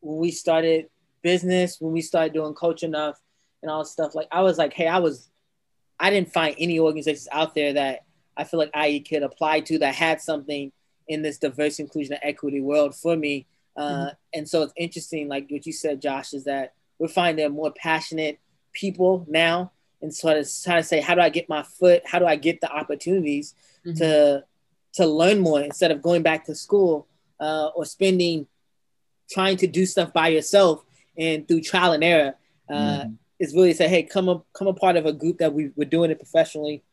when 0.00 0.18
we 0.18 0.30
started 0.30 0.88
business, 1.22 1.80
when 1.80 1.92
we 1.92 2.02
started 2.02 2.32
doing 2.32 2.54
Culture 2.54 2.86
Enough 2.86 3.20
and 3.62 3.70
all 3.70 3.84
stuff. 3.84 4.14
Like 4.14 4.28
I 4.30 4.42
was 4.42 4.58
like, 4.58 4.72
hey, 4.72 4.88
I 4.88 4.98
was, 4.98 5.30
I 6.02 6.10
didn't 6.10 6.32
find 6.32 6.56
any 6.58 6.80
organizations 6.80 7.28
out 7.30 7.54
there 7.54 7.72
that 7.74 8.04
I 8.36 8.42
feel 8.44 8.58
like 8.58 8.72
I 8.74 9.04
could 9.08 9.22
apply 9.22 9.60
to 9.60 9.78
that 9.78 9.94
had 9.94 10.20
something 10.20 10.72
in 11.06 11.22
this 11.22 11.38
diverse 11.38 11.78
inclusion 11.78 12.14
and 12.14 12.22
equity 12.24 12.60
world 12.60 12.94
for 12.94 13.16
me. 13.16 13.46
Uh, 13.76 13.82
mm-hmm. 13.82 14.08
And 14.34 14.48
so 14.48 14.62
it's 14.62 14.72
interesting, 14.76 15.28
like 15.28 15.46
what 15.48 15.64
you 15.64 15.72
said, 15.72 16.02
Josh, 16.02 16.34
is 16.34 16.44
that 16.44 16.74
we're 16.98 17.06
finding 17.06 17.52
more 17.52 17.72
passionate 17.72 18.40
people 18.72 19.24
now 19.28 19.70
and 20.02 20.12
sort 20.12 20.36
of 20.36 20.48
trying 20.64 20.82
to 20.82 20.86
say 20.86 21.00
how 21.00 21.14
do 21.14 21.20
I 21.20 21.28
get 21.28 21.48
my 21.48 21.62
foot, 21.62 22.02
how 22.04 22.18
do 22.18 22.26
I 22.26 22.34
get 22.34 22.60
the 22.60 22.70
opportunities 22.70 23.54
mm-hmm. 23.86 23.96
to 23.98 24.44
to 24.94 25.06
learn 25.06 25.38
more 25.38 25.60
instead 25.62 25.90
of 25.90 26.02
going 26.02 26.22
back 26.22 26.44
to 26.46 26.54
school 26.54 27.06
uh, 27.40 27.68
or 27.74 27.84
spending 27.84 28.46
trying 29.30 29.56
to 29.56 29.66
do 29.66 29.86
stuff 29.86 30.12
by 30.12 30.28
yourself 30.28 30.84
and 31.16 31.46
through 31.48 31.60
trial 31.60 31.92
and 31.92 32.04
error. 32.04 32.34
Uh, 32.68 32.74
mm-hmm. 32.74 33.12
Is 33.42 33.56
really 33.56 33.74
say, 33.74 33.88
hey, 33.88 34.04
come 34.04 34.28
a 34.28 34.40
come 34.52 34.68
a 34.68 34.72
part 34.72 34.96
of 34.96 35.04
a 35.04 35.12
group 35.12 35.38
that 35.38 35.52
we, 35.52 35.70
we're 35.74 35.88
doing 35.88 36.12
it 36.12 36.18
professionally, 36.18 36.84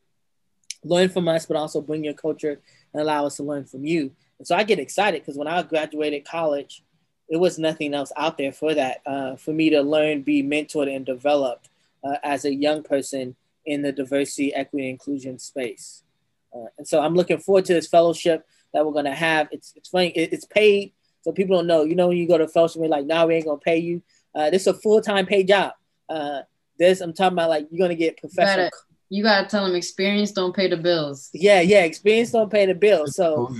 learn 0.84 1.10
from 1.10 1.28
us, 1.28 1.46
but 1.46 1.56
also 1.56 1.80
bring 1.80 2.04
your 2.04 2.16
culture 2.16 2.60
and 2.92 3.02
allow 3.02 3.28
us 3.28 3.38
to 3.38 3.44
learn 3.44 3.66
from 3.66 3.86
you. 3.86 4.12
And 4.40 4.48
so 4.48 4.56
I 4.56 4.64
get 4.64 4.80
excited 4.80 5.22
because 5.22 5.38
when 5.38 5.48
I 5.48 5.62
graduated 5.62 6.26
college, 6.26 6.84
it 7.30 7.38
was 7.38 7.60
nothing 7.60 7.94
else 7.94 8.12
out 8.18 8.40
there 8.40 8.52
for 8.52 8.74
that, 8.74 9.02
uh, 9.06 9.36
for 9.36 9.54
me 9.54 9.70
to 9.70 9.82
learn, 9.82 10.24
be 10.24 10.42
mentored, 10.42 10.94
and 10.94 11.06
developed 11.06 11.70
uh, 12.04 12.16
as 12.24 12.46
a 12.46 12.54
young 12.54 12.82
person 12.82 13.36
in 13.66 13.84
the 13.84 13.92
diversity, 13.92 14.52
equity, 14.54 14.90
inclusion 14.90 15.38
space. 15.38 16.04
Uh, 16.52 16.66
and 16.80 16.88
so 16.88 17.00
I'm 17.00 17.14
looking 17.14 17.38
forward 17.38 17.66
to 17.66 17.74
this 17.76 17.88
fellowship 17.88 18.48
that 18.74 18.86
we're 18.86 18.94
gonna 18.94 19.14
have. 19.14 19.50
It's 19.52 19.74
it's 19.76 19.90
funny, 19.90 20.10
it, 20.10 20.34
it's 20.34 20.46
paid, 20.46 20.94
so 21.22 21.32
people 21.32 21.58
don't 21.58 21.68
know. 21.68 21.84
You 21.84 21.96
know, 21.96 22.08
when 22.08 22.18
you 22.18 22.28
go 22.28 22.38
to 22.38 22.48
fellowship, 22.48 22.82
we're 22.82 22.88
like, 22.88 23.06
now 23.06 23.22
nah, 23.22 23.26
we 23.28 23.36
ain't 23.36 23.46
gonna 23.46 23.60
pay 23.60 23.78
you. 23.78 24.02
Uh, 24.34 24.50
this 24.50 24.64
is 24.64 24.68
a 24.68 24.74
full 24.74 25.02
time 25.02 25.26
paid 25.26 25.48
job. 25.48 25.74
Uh, 26.10 26.42
this 26.78 27.02
I'm 27.02 27.14
talking 27.14 27.34
about 27.34 27.50
like 27.50 27.68
you're 27.72 27.80
gonna 27.80 27.96
get 27.96 28.18
professional. 28.18 28.66
You 28.66 28.72
gotta, 28.72 28.84
you 29.10 29.24
gotta 29.24 29.48
tell 29.48 29.66
them 29.66 29.76
experience 29.76 30.32
don't 30.32 30.56
pay 30.56 30.68
the 30.68 30.78
bills. 30.78 31.30
Yeah, 31.34 31.62
yeah, 31.62 31.84
experience 31.84 32.32
don't 32.32 32.52
pay 32.52 32.66
the 32.66 32.76
bills. 32.76 33.16
So 33.16 33.54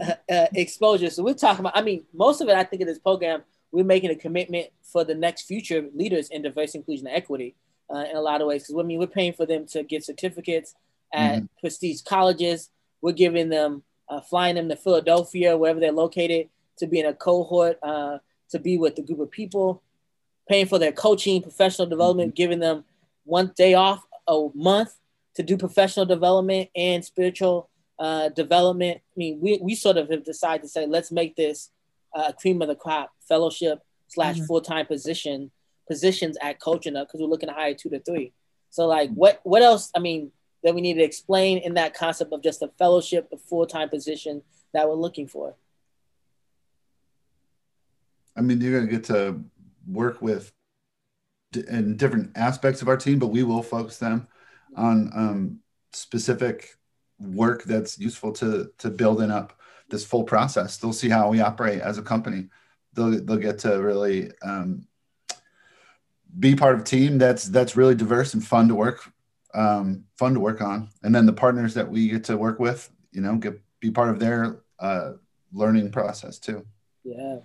uh, 0.00 0.12
uh, 0.32 0.46
exposure. 0.54 1.10
So 1.10 1.22
we're 1.22 1.34
talking 1.34 1.60
about. 1.60 1.76
I 1.76 1.82
mean, 1.82 2.04
most 2.12 2.40
of 2.40 2.48
it 2.48 2.56
I 2.56 2.64
think 2.64 2.82
in 2.82 2.88
this 2.88 2.98
program 2.98 3.42
we're 3.74 3.84
making 3.84 4.10
a 4.10 4.16
commitment 4.16 4.68
for 4.82 5.04
the 5.04 5.14
next 5.14 5.42
future 5.42 5.88
leaders 5.94 6.28
in 6.28 6.42
diversity, 6.42 6.78
inclusion, 6.78 7.08
and 7.08 7.16
equity 7.16 7.56
uh, 7.92 8.04
in 8.08 8.16
a 8.16 8.20
lot 8.20 8.40
of 8.40 8.46
ways. 8.46 8.62
Because 8.62 8.80
I 8.80 8.86
mean, 8.86 9.00
we're 9.00 9.08
paying 9.08 9.32
for 9.32 9.46
them 9.46 9.66
to 9.68 9.82
get 9.82 10.04
certificates 10.04 10.74
at 11.12 11.36
mm-hmm. 11.36 11.46
prestige 11.60 12.02
colleges. 12.02 12.70
We're 13.02 13.12
giving 13.12 13.48
them, 13.48 13.82
uh, 14.08 14.20
flying 14.20 14.54
them 14.54 14.68
to 14.68 14.76
Philadelphia, 14.76 15.56
wherever 15.56 15.80
they're 15.80 15.92
located, 15.92 16.48
to 16.78 16.86
be 16.86 17.00
in 17.00 17.06
a 17.06 17.14
cohort, 17.14 17.78
uh, 17.82 18.18
to 18.50 18.58
be 18.58 18.78
with 18.78 18.96
a 18.98 19.02
group 19.02 19.20
of 19.20 19.30
people, 19.30 19.82
paying 20.48 20.66
for 20.66 20.78
their 20.78 20.92
coaching, 20.92 21.42
professional 21.42 21.88
development, 21.88 22.30
mm-hmm. 22.30 22.36
giving 22.36 22.58
them 22.58 22.84
one 23.24 23.52
day 23.56 23.74
off 23.74 24.04
a 24.26 24.48
month 24.54 24.94
to 25.34 25.42
do 25.42 25.56
professional 25.56 26.06
development 26.06 26.68
and 26.76 27.04
spiritual 27.04 27.68
uh, 27.98 28.28
development. 28.30 28.98
I 28.98 29.14
mean, 29.16 29.40
we, 29.40 29.58
we 29.62 29.74
sort 29.74 29.96
of 29.96 30.10
have 30.10 30.24
decided 30.24 30.62
to 30.62 30.68
say, 30.68 30.86
let's 30.86 31.10
make 31.10 31.36
this 31.36 31.70
uh, 32.14 32.32
cream 32.32 32.62
of 32.62 32.68
the 32.68 32.76
crop 32.76 33.12
fellowship 33.28 33.80
slash 34.08 34.36
mm-hmm. 34.36 34.46
full 34.46 34.60
time 34.60 34.86
position 34.86 35.50
positions 35.88 36.38
at 36.40 36.60
culture 36.60 36.88
enough 36.88 37.08
because 37.08 37.20
we're 37.20 37.26
looking 37.26 37.48
to 37.48 37.54
hire 37.54 37.74
two 37.74 37.90
to 37.90 38.00
three. 38.00 38.32
So 38.70 38.86
like, 38.86 39.10
what 39.10 39.40
what 39.44 39.62
else? 39.62 39.90
I 39.94 40.00
mean, 40.00 40.32
that 40.64 40.74
we 40.74 40.80
need 40.80 40.94
to 40.94 41.02
explain 41.02 41.58
in 41.58 41.74
that 41.74 41.94
concept 41.94 42.32
of 42.32 42.42
just 42.42 42.62
a 42.62 42.68
fellowship, 42.78 43.28
a 43.32 43.36
full 43.36 43.66
time 43.66 43.88
position 43.88 44.42
that 44.72 44.88
we're 44.88 44.94
looking 44.94 45.28
for. 45.28 45.54
I 48.36 48.40
mean, 48.40 48.60
you're 48.60 48.72
going 48.72 48.86
to 48.86 48.90
get 48.90 49.04
to 49.04 49.40
work 49.86 50.20
with 50.22 50.52
in 51.68 51.96
different 51.96 52.32
aspects 52.36 52.82
of 52.82 52.88
our 52.88 52.96
team, 52.96 53.18
but 53.18 53.28
we 53.28 53.42
will 53.42 53.62
focus 53.62 53.98
them 53.98 54.26
on 54.76 55.10
um, 55.14 55.60
specific 55.92 56.76
work 57.18 57.64
that's 57.64 57.98
useful 57.98 58.32
to 58.32 58.70
to 58.78 58.90
building 58.90 59.30
up 59.30 59.58
this 59.88 60.04
full 60.04 60.24
process. 60.24 60.76
They'll 60.76 60.92
see 60.92 61.08
how 61.08 61.28
we 61.30 61.40
operate 61.40 61.80
as 61.80 61.98
a 61.98 62.02
company. 62.02 62.48
They'll 62.94 63.24
they'll 63.24 63.36
get 63.36 63.60
to 63.60 63.80
really 63.80 64.30
um, 64.42 64.86
be 66.38 66.56
part 66.56 66.74
of 66.74 66.80
a 66.80 66.84
team 66.84 67.18
that's 67.18 67.44
that's 67.44 67.76
really 67.76 67.94
diverse 67.94 68.34
and 68.34 68.44
fun 68.44 68.68
to 68.68 68.74
work 68.74 69.12
um, 69.54 70.04
fun 70.18 70.34
to 70.34 70.40
work 70.40 70.60
on. 70.60 70.90
And 71.02 71.14
then 71.14 71.26
the 71.26 71.32
partners 71.32 71.74
that 71.74 71.88
we 71.88 72.08
get 72.08 72.24
to 72.24 72.36
work 72.36 72.58
with, 72.58 72.90
you 73.12 73.20
know, 73.20 73.36
get 73.36 73.60
be 73.80 73.90
part 73.90 74.10
of 74.10 74.18
their 74.18 74.62
uh, 74.78 75.12
learning 75.52 75.92
process 75.92 76.38
too. 76.38 76.66
Yeah. 77.04 77.38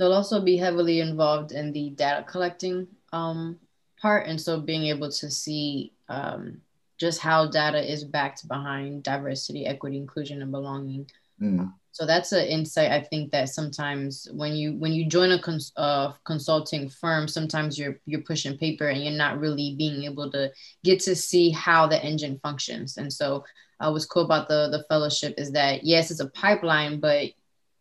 They'll 0.00 0.14
also 0.14 0.40
be 0.40 0.56
heavily 0.56 1.00
involved 1.00 1.52
in 1.52 1.74
the 1.74 1.90
data 1.90 2.24
collecting 2.26 2.86
um, 3.12 3.58
part, 4.00 4.26
and 4.26 4.40
so 4.40 4.58
being 4.58 4.86
able 4.86 5.10
to 5.10 5.30
see 5.30 5.92
um, 6.08 6.62
just 6.96 7.20
how 7.20 7.48
data 7.48 7.78
is 7.78 8.02
backed 8.02 8.48
behind 8.48 9.02
diversity, 9.02 9.66
equity, 9.66 9.98
inclusion, 9.98 10.40
and 10.40 10.50
belonging. 10.50 11.06
Mm. 11.38 11.74
So 11.92 12.06
that's 12.06 12.32
an 12.32 12.46
insight 12.46 12.90
I 12.90 13.02
think 13.02 13.30
that 13.32 13.50
sometimes 13.50 14.26
when 14.32 14.54
you 14.54 14.72
when 14.78 14.94
you 14.94 15.04
join 15.04 15.32
a 15.32 15.38
cons- 15.38 15.72
uh, 15.76 16.12
consulting 16.24 16.88
firm, 16.88 17.28
sometimes 17.28 17.78
you're 17.78 18.00
you're 18.06 18.22
pushing 18.22 18.56
paper 18.56 18.88
and 18.88 19.04
you're 19.04 19.12
not 19.12 19.38
really 19.38 19.74
being 19.76 20.04
able 20.04 20.30
to 20.30 20.50
get 20.82 21.00
to 21.00 21.14
see 21.14 21.50
how 21.50 21.86
the 21.86 22.02
engine 22.02 22.40
functions. 22.42 22.96
And 22.96 23.12
so, 23.12 23.44
uh, 23.80 23.90
what's 23.90 24.06
cool 24.06 24.24
about 24.24 24.48
the 24.48 24.70
the 24.70 24.82
fellowship 24.88 25.34
is 25.36 25.52
that 25.52 25.84
yes, 25.84 26.10
it's 26.10 26.20
a 26.20 26.30
pipeline, 26.30 27.00
but 27.00 27.32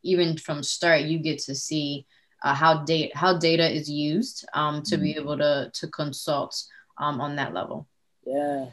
even 0.04 0.38
from 0.38 0.64
start, 0.64 1.02
you 1.02 1.20
get 1.20 1.40
to 1.40 1.56
see 1.56 2.06
uh, 2.44 2.54
how 2.54 2.84
data 2.84 3.12
how 3.16 3.38
data 3.38 3.70
is 3.70 3.90
used 3.90 4.46
um, 4.54 4.82
to 4.84 4.98
mm 4.98 5.02
be 5.02 5.16
able 5.16 5.38
to 5.38 5.72
to 5.74 5.88
consult 5.88 6.64
um, 6.98 7.22
on 7.22 7.36
that 7.36 7.54
level. 7.54 7.88
Yeah, 8.26 8.68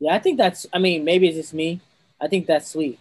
yeah, 0.00 0.14
I 0.14 0.18
think 0.18 0.38
that's. 0.38 0.66
I 0.72 0.78
mean, 0.78 1.04
maybe 1.04 1.28
it's 1.28 1.36
just 1.36 1.54
me. 1.54 1.80
I 2.20 2.28
think 2.28 2.46
that's 2.46 2.70
sweet. 2.70 2.98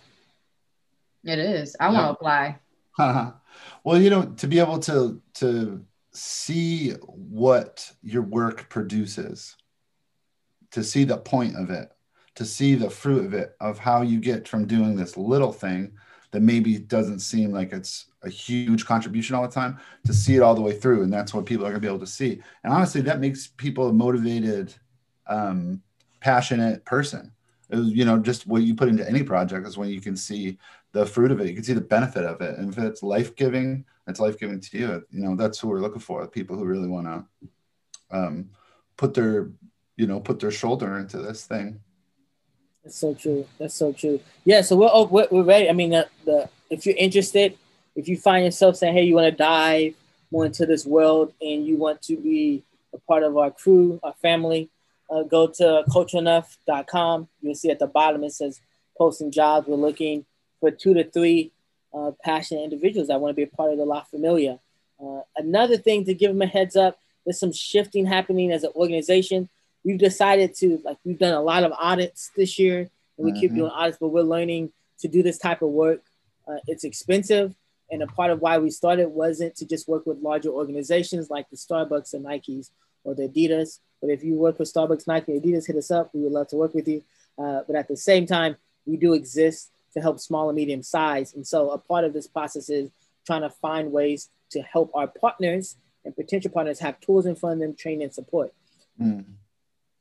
It 1.24 1.40
is. 1.40 1.76
I 1.80 1.90
want 1.90 2.06
to 2.06 2.12
apply. 2.12 2.60
well, 3.84 4.02
you 4.02 4.10
know, 4.10 4.26
to 4.38 4.48
be 4.48 4.60
able 4.60 4.80
to 4.80 5.22
to 5.36 5.84
see 6.14 6.92
what 6.92 7.92
your 8.02 8.24
work 8.24 8.70
produces, 8.70 9.56
to 10.72 10.84
see 10.84 11.04
the 11.04 11.18
point 11.18 11.56
of 11.56 11.70
it, 11.70 11.92
to 12.36 12.46
see 12.46 12.76
the 12.76 12.90
fruit 12.90 13.26
of 13.26 13.34
it, 13.34 13.56
of 13.60 13.78
how 13.78 14.02
you 14.02 14.20
get 14.20 14.48
from 14.48 14.66
doing 14.66 14.96
this 14.96 15.18
little 15.18 15.54
thing 15.54 15.94
that 16.38 16.44
maybe 16.44 16.78
doesn't 16.78 17.18
seem 17.18 17.52
like 17.52 17.74
it's 17.74 18.06
a 18.22 18.30
huge 18.30 18.86
contribution 18.86 19.36
all 19.36 19.42
the 19.42 19.48
time, 19.48 19.80
to 20.06 20.14
see 20.14 20.36
it 20.36 20.44
all 20.44 20.54
the 20.54 20.62
way 20.62 20.72
through, 20.72 21.02
and 21.02 21.12
that's 21.12 21.34
what 21.34 21.48
people 21.48 21.66
are 21.66 21.70
going 21.70 21.82
to 21.82 21.88
be 21.88 21.88
able 21.88 21.98
to 21.98 22.06
see. 22.06 22.40
And 22.64 22.72
honestly, 22.72 23.02
that 23.02 23.20
makes 23.20 23.48
people 23.48 23.90
a 23.90 23.94
motivated, 23.94 24.72
um, 25.26 25.82
passionate 26.20 26.86
person. 26.86 27.32
Was, 27.70 27.90
you 27.90 28.06
know, 28.06 28.20
just 28.20 28.46
what 28.46 28.62
you 28.62 28.76
put 28.76 28.88
into 28.88 29.10
any 29.10 29.24
project 29.24 29.66
is 29.66 29.80
when 29.80 29.90
you 29.90 30.00
can 30.00 30.16
see 30.16 30.60
the 30.92 31.08
fruit 31.08 31.32
of 31.32 31.42
it. 31.42 31.48
You 31.48 31.56
can 31.56 31.64
see 31.64 31.74
the 31.74 31.82
benefit 31.82 32.24
of 32.24 32.40
it. 32.42 32.60
And 32.60 32.72
if 32.72 32.78
it's 32.78 33.02
life 33.02 33.36
giving, 33.36 33.84
it's 34.06 34.20
life 34.20 34.38
giving 34.38 34.60
to 34.60 34.78
you. 34.78 35.06
You 35.10 35.22
know, 35.24 35.36
that's 35.36 35.58
who 35.58 35.70
we're 35.70 35.82
looking 35.82 36.02
for. 36.02 36.28
People 36.28 36.56
who 36.56 36.66
really 36.66 36.88
want 36.88 37.08
to 37.08 37.48
um, 38.12 38.52
put 38.96 39.16
their, 39.16 39.50
you 39.96 40.06
know, 40.06 40.20
put 40.20 40.40
their 40.40 40.52
shoulder 40.52 41.00
into 41.00 41.18
this 41.18 41.46
thing. 41.46 41.80
That's 42.88 43.00
so 43.00 43.14
true. 43.14 43.46
That's 43.60 43.74
so 43.74 43.92
true. 43.92 44.22
Yeah. 44.46 44.62
So 44.62 44.78
we're 44.78 44.90
oh, 44.90 45.08
we're, 45.08 45.28
we're 45.30 45.44
ready. 45.44 45.70
I 45.70 45.74
mean, 45.74 45.90
the, 45.90 46.08
the 46.24 46.50
if 46.70 46.86
you're 46.86 46.96
interested, 46.96 47.58
if 47.98 48.08
you 48.08 48.16
find 48.16 48.46
yourself 48.46 48.78
saying, 48.78 48.94
"Hey, 48.94 49.04
you 49.04 49.14
want 49.14 49.26
to 49.26 49.36
dive 49.36 49.94
more 50.32 50.46
into 50.46 50.66
this 50.66 50.86
world 50.86 51.34
and 51.42 51.68
you 51.68 51.76
want 51.76 52.02
to 52.04 52.16
be 52.16 52.64
a 52.94 52.98
part 53.00 53.24
of 53.24 53.36
our 53.36 53.52
crew, 53.52 54.00
our 54.04 54.14
family," 54.22 54.70
uh, 55.10 55.24
go 55.24 55.48
to 55.48 55.84
cultureenough.com. 55.90 57.28
You'll 57.42 57.56
see 57.56 57.72
at 57.72 57.80
the 57.80 57.88
bottom 57.88 58.24
it 58.24 58.32
says 58.32 58.62
posting 58.98 59.32
jobs. 59.32 59.68
We're 59.68 59.76
looking 59.76 60.26
for 60.62 60.72
two 60.72 60.94
to 60.94 61.04
three 61.04 61.52
uh, 61.94 62.12
passionate 62.24 62.64
individuals 62.64 63.10
that 63.10 63.20
want 63.20 63.32
to 63.32 63.36
be 63.36 63.44
a 63.44 63.48
part 63.54 63.74
of 63.74 63.80
the 63.80 63.86
La 63.86 64.04
Familia. 64.04 64.62
Uh, 64.98 65.24
another 65.36 65.76
thing 65.76 66.06
to 66.06 66.14
give 66.14 66.32
them 66.32 66.42
a 66.42 66.48
heads 66.48 66.78
up, 66.78 66.98
there's 67.26 67.38
some 67.38 67.52
shifting 67.52 68.06
happening 68.06 68.54
as 68.54 68.64
an 68.64 68.72
organization. 68.78 69.50
We've 69.88 69.98
decided 69.98 70.54
to, 70.56 70.82
like, 70.84 70.98
we've 71.06 71.18
done 71.18 71.34
a 71.34 71.42
lot 71.42 71.64
of 71.64 71.72
audits 71.72 72.32
this 72.36 72.60
year, 72.60 72.80
and 72.80 73.26
we 73.26 73.32
mm-hmm. 73.32 73.40
keep 73.40 73.56
doing 73.56 73.72
audits, 73.72 73.98
but 74.02 74.10
we're 74.10 74.22
learning 74.22 74.74
to 75.00 75.08
do 75.08 75.24
this 75.24 75.38
type 75.38 75.62
of 75.62 75.70
work. 75.70 76.02
Uh, 76.46 76.58
it's 76.68 76.84
expensive, 76.84 77.56
and 77.90 78.04
a 78.04 78.08
part 78.08 78.30
of 78.30 78.42
why 78.42 78.58
we 78.58 78.70
started 78.70 79.08
wasn't 79.08 79.56
to 79.56 79.66
just 79.66 79.88
work 79.88 80.06
with 80.06 80.18
larger 80.30 80.50
organizations 80.50 81.30
like 81.30 81.50
the 81.50 81.56
Starbucks 81.56 82.14
and 82.14 82.26
Nikes 82.26 82.70
or 83.06 83.16
the 83.16 83.30
Adidas. 83.30 83.80
But 84.02 84.10
if 84.10 84.26
you 84.26 84.34
work 84.36 84.60
with 84.60 84.72
Starbucks, 84.74 85.08
Nike, 85.08 85.40
Adidas, 85.40 85.68
hit 85.68 85.78
us 85.78 85.90
up. 85.90 86.14
We 86.14 86.22
would 86.22 86.34
love 86.34 86.50
to 86.50 86.58
work 86.58 86.74
with 86.74 86.88
you. 86.88 87.02
Uh, 87.38 87.62
but 87.66 87.78
at 87.78 87.88
the 87.88 87.96
same 87.96 88.26
time, 88.26 88.58
we 88.86 88.98
do 88.98 89.14
exist 89.14 89.72
to 89.94 90.02
help 90.02 90.20
small 90.20 90.50
and 90.50 90.58
medium 90.58 90.84
size. 90.84 91.34
And 91.34 91.48
so 91.48 91.72
a 91.72 91.78
part 91.78 92.04
of 92.04 92.12
this 92.12 92.28
process 92.28 92.70
is 92.70 92.92
trying 93.26 93.44
to 93.44 93.50
find 93.50 93.94
ways 93.94 94.30
to 94.52 94.62
help 94.62 94.92
our 94.94 95.08
partners 95.08 95.78
and 96.04 96.14
potential 96.14 96.52
partners 96.52 96.80
have 96.80 97.00
tools 97.00 97.26
in 97.26 97.36
front 97.36 97.54
of 97.54 97.60
them, 97.62 97.74
training 97.74 98.04
and 98.04 98.14
support. 98.14 98.54
Mm. 99.02 99.24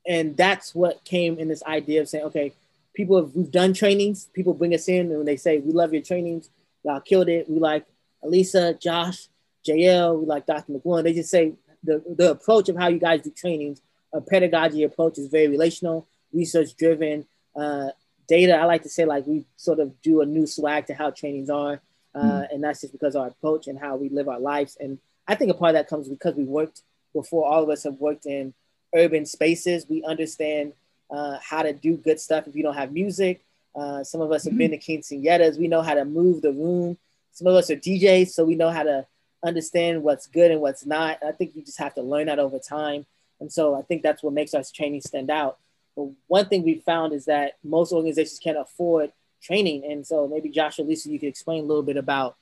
And 0.06 0.36
that's 0.36 0.74
what 0.74 1.04
came 1.04 1.38
in 1.38 1.48
this 1.48 1.62
idea 1.64 2.00
of 2.00 2.08
saying, 2.08 2.24
okay, 2.26 2.52
people 2.94 3.16
have 3.16 3.34
we've 3.34 3.50
done 3.50 3.74
trainings, 3.74 4.28
people 4.32 4.54
bring 4.54 4.74
us 4.74 4.88
in 4.88 5.12
and 5.12 5.26
they 5.26 5.36
say, 5.36 5.58
we 5.58 5.72
love 5.72 5.92
your 5.92 6.02
trainings, 6.02 6.48
y'all 6.84 7.00
killed 7.00 7.28
it. 7.28 7.48
We 7.48 7.58
like 7.58 7.84
Elisa, 8.22 8.74
Josh, 8.74 9.28
JL, 9.66 10.20
we 10.20 10.26
like 10.26 10.46
Dr. 10.46 10.72
McLuhan. 10.72 11.02
They 11.02 11.12
just 11.14 11.30
say 11.30 11.54
the, 11.82 12.02
the 12.16 12.30
approach 12.30 12.68
of 12.68 12.76
how 12.76 12.88
you 12.88 12.98
guys 12.98 13.22
do 13.22 13.30
trainings, 13.30 13.82
a 14.12 14.20
pedagogy 14.20 14.84
approach 14.84 15.18
is 15.18 15.26
very 15.28 15.48
relational, 15.48 16.06
research 16.32 16.76
driven, 16.76 17.26
uh, 17.54 17.88
data, 18.28 18.56
I 18.56 18.64
like 18.64 18.82
to 18.82 18.88
say 18.88 19.04
like 19.04 19.26
we 19.26 19.44
sort 19.56 19.78
of 19.78 20.00
do 20.02 20.20
a 20.20 20.26
new 20.26 20.46
swag 20.46 20.86
to 20.86 20.94
how 20.94 21.10
trainings 21.10 21.50
are. 21.50 21.80
Uh, 22.14 22.22
mm. 22.22 22.46
And 22.50 22.64
that's 22.64 22.80
just 22.80 22.92
because 22.92 23.14
our 23.14 23.28
approach 23.28 23.66
and 23.66 23.78
how 23.78 23.96
we 23.96 24.08
live 24.08 24.28
our 24.28 24.40
lives. 24.40 24.76
And 24.80 24.98
I 25.28 25.34
think 25.34 25.50
a 25.50 25.54
part 25.54 25.70
of 25.70 25.74
that 25.74 25.88
comes 25.88 26.08
because 26.08 26.34
we 26.34 26.44
worked 26.44 26.82
before 27.12 27.46
all 27.46 27.62
of 27.62 27.70
us 27.70 27.84
have 27.84 27.94
worked 27.94 28.26
in 28.26 28.54
urban 28.96 29.26
spaces. 29.26 29.86
We 29.88 30.02
understand 30.02 30.72
uh, 31.10 31.38
how 31.42 31.62
to 31.62 31.72
do 31.72 31.96
good 31.96 32.18
stuff 32.18 32.46
if 32.46 32.56
you 32.56 32.62
don't 32.62 32.74
have 32.74 32.92
music. 32.92 33.44
Uh, 33.74 34.02
some 34.02 34.20
of 34.20 34.32
us 34.32 34.44
have 34.44 34.52
mm-hmm. 34.52 34.58
been 34.58 34.70
to 34.72 34.78
quinceañeras. 34.78 35.58
We 35.58 35.68
know 35.68 35.82
how 35.82 35.94
to 35.94 36.04
move 36.04 36.42
the 36.42 36.52
room. 36.52 36.96
Some 37.32 37.46
of 37.46 37.54
us 37.54 37.70
are 37.70 37.76
DJs, 37.76 38.30
so 38.30 38.44
we 38.44 38.54
know 38.54 38.70
how 38.70 38.82
to 38.82 39.06
understand 39.44 40.02
what's 40.02 40.26
good 40.26 40.50
and 40.50 40.60
what's 40.60 40.86
not. 40.86 41.18
I 41.22 41.32
think 41.32 41.54
you 41.54 41.62
just 41.62 41.78
have 41.78 41.94
to 41.94 42.02
learn 42.02 42.26
that 42.26 42.38
over 42.38 42.58
time. 42.58 43.04
And 43.40 43.52
so 43.52 43.74
I 43.74 43.82
think 43.82 44.02
that's 44.02 44.22
what 44.22 44.32
makes 44.32 44.54
our 44.54 44.62
training 44.74 45.02
stand 45.02 45.30
out. 45.30 45.58
But 45.94 46.08
one 46.26 46.46
thing 46.46 46.64
we 46.64 46.80
found 46.80 47.12
is 47.12 47.26
that 47.26 47.54
most 47.62 47.92
organizations 47.92 48.38
can't 48.38 48.58
afford 48.58 49.12
training. 49.42 49.84
And 49.84 50.06
so 50.06 50.26
maybe 50.26 50.48
Josh 50.48 50.78
or 50.78 50.84
Lisa, 50.84 51.10
you 51.10 51.18
could 51.18 51.28
explain 51.28 51.64
a 51.64 51.66
little 51.66 51.82
bit 51.82 51.96
about 51.96 52.36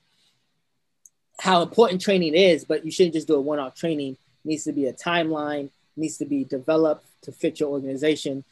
how 1.40 1.62
important 1.62 2.00
training 2.00 2.34
is, 2.34 2.64
but 2.64 2.84
you 2.84 2.90
shouldn't 2.90 3.14
just 3.14 3.26
do 3.26 3.34
a 3.34 3.40
one-off 3.40 3.74
training. 3.74 4.12
It 4.12 4.48
needs 4.48 4.64
to 4.64 4.72
be 4.72 4.86
a 4.86 4.92
timeline, 4.92 5.70
needs 5.96 6.18
to 6.18 6.24
be 6.24 6.44
developed 6.44 7.06
to 7.22 7.32
fit 7.32 7.60
your 7.60 7.70
organization 7.70 8.44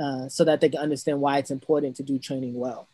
uh, 0.00 0.28
so 0.28 0.44
that 0.44 0.60
they 0.60 0.68
can 0.68 0.80
understand 0.80 1.20
why 1.20 1.38
it's 1.38 1.50
important 1.50 1.96
to 1.96 2.02
do 2.02 2.18
training 2.18 2.54
well. 2.54 2.88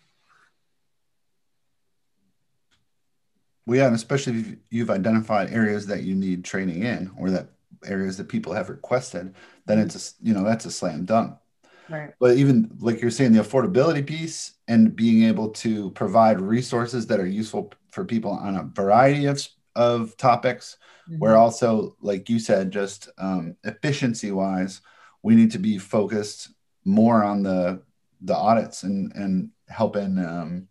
Well, 3.66 3.78
yeah, 3.78 3.86
and 3.86 3.96
especially 3.96 4.38
if 4.38 4.56
you've 4.70 4.90
identified 4.90 5.52
areas 5.52 5.86
that 5.86 6.04
you 6.04 6.14
need 6.14 6.44
training 6.44 6.84
in 6.84 7.10
or 7.18 7.30
that 7.30 7.48
areas 7.84 8.16
that 8.16 8.28
people 8.28 8.52
have 8.52 8.68
requested, 8.68 9.34
then 9.66 9.78
it's 9.78 9.96
a, 9.96 10.24
you 10.26 10.32
know 10.32 10.44
that's 10.44 10.64
a 10.64 10.70
slam 10.70 11.04
dunk. 11.04 11.36
Right. 11.88 12.12
But 12.18 12.36
even 12.36 12.70
like 12.80 13.00
you're 13.00 13.10
saying, 13.10 13.32
the 13.32 13.42
affordability 13.42 14.04
piece 14.04 14.54
and 14.66 14.94
being 14.94 15.24
able 15.24 15.50
to 15.50 15.90
provide 15.90 16.40
resources 16.40 17.06
that 17.08 17.20
are 17.20 17.26
useful 17.26 17.72
for 17.90 18.04
people 18.04 18.32
on 18.32 18.56
a 18.56 18.64
variety 18.64 19.26
of, 19.26 19.40
of 19.76 20.16
topics, 20.16 20.78
mm-hmm. 21.08 21.18
where 21.20 21.36
also, 21.36 21.96
like 22.00 22.28
you 22.28 22.38
said, 22.38 22.72
just 22.72 23.08
um, 23.18 23.56
efficiency 23.62 24.32
wise, 24.32 24.80
we 25.22 25.36
need 25.36 25.52
to 25.52 25.58
be 25.58 25.78
focused 25.78 26.50
more 26.84 27.22
on 27.22 27.42
the 27.42 27.82
the 28.22 28.34
audits 28.34 28.82
and 28.82 29.12
and 29.14 29.50
helping 29.68 30.18
um, 30.18 30.68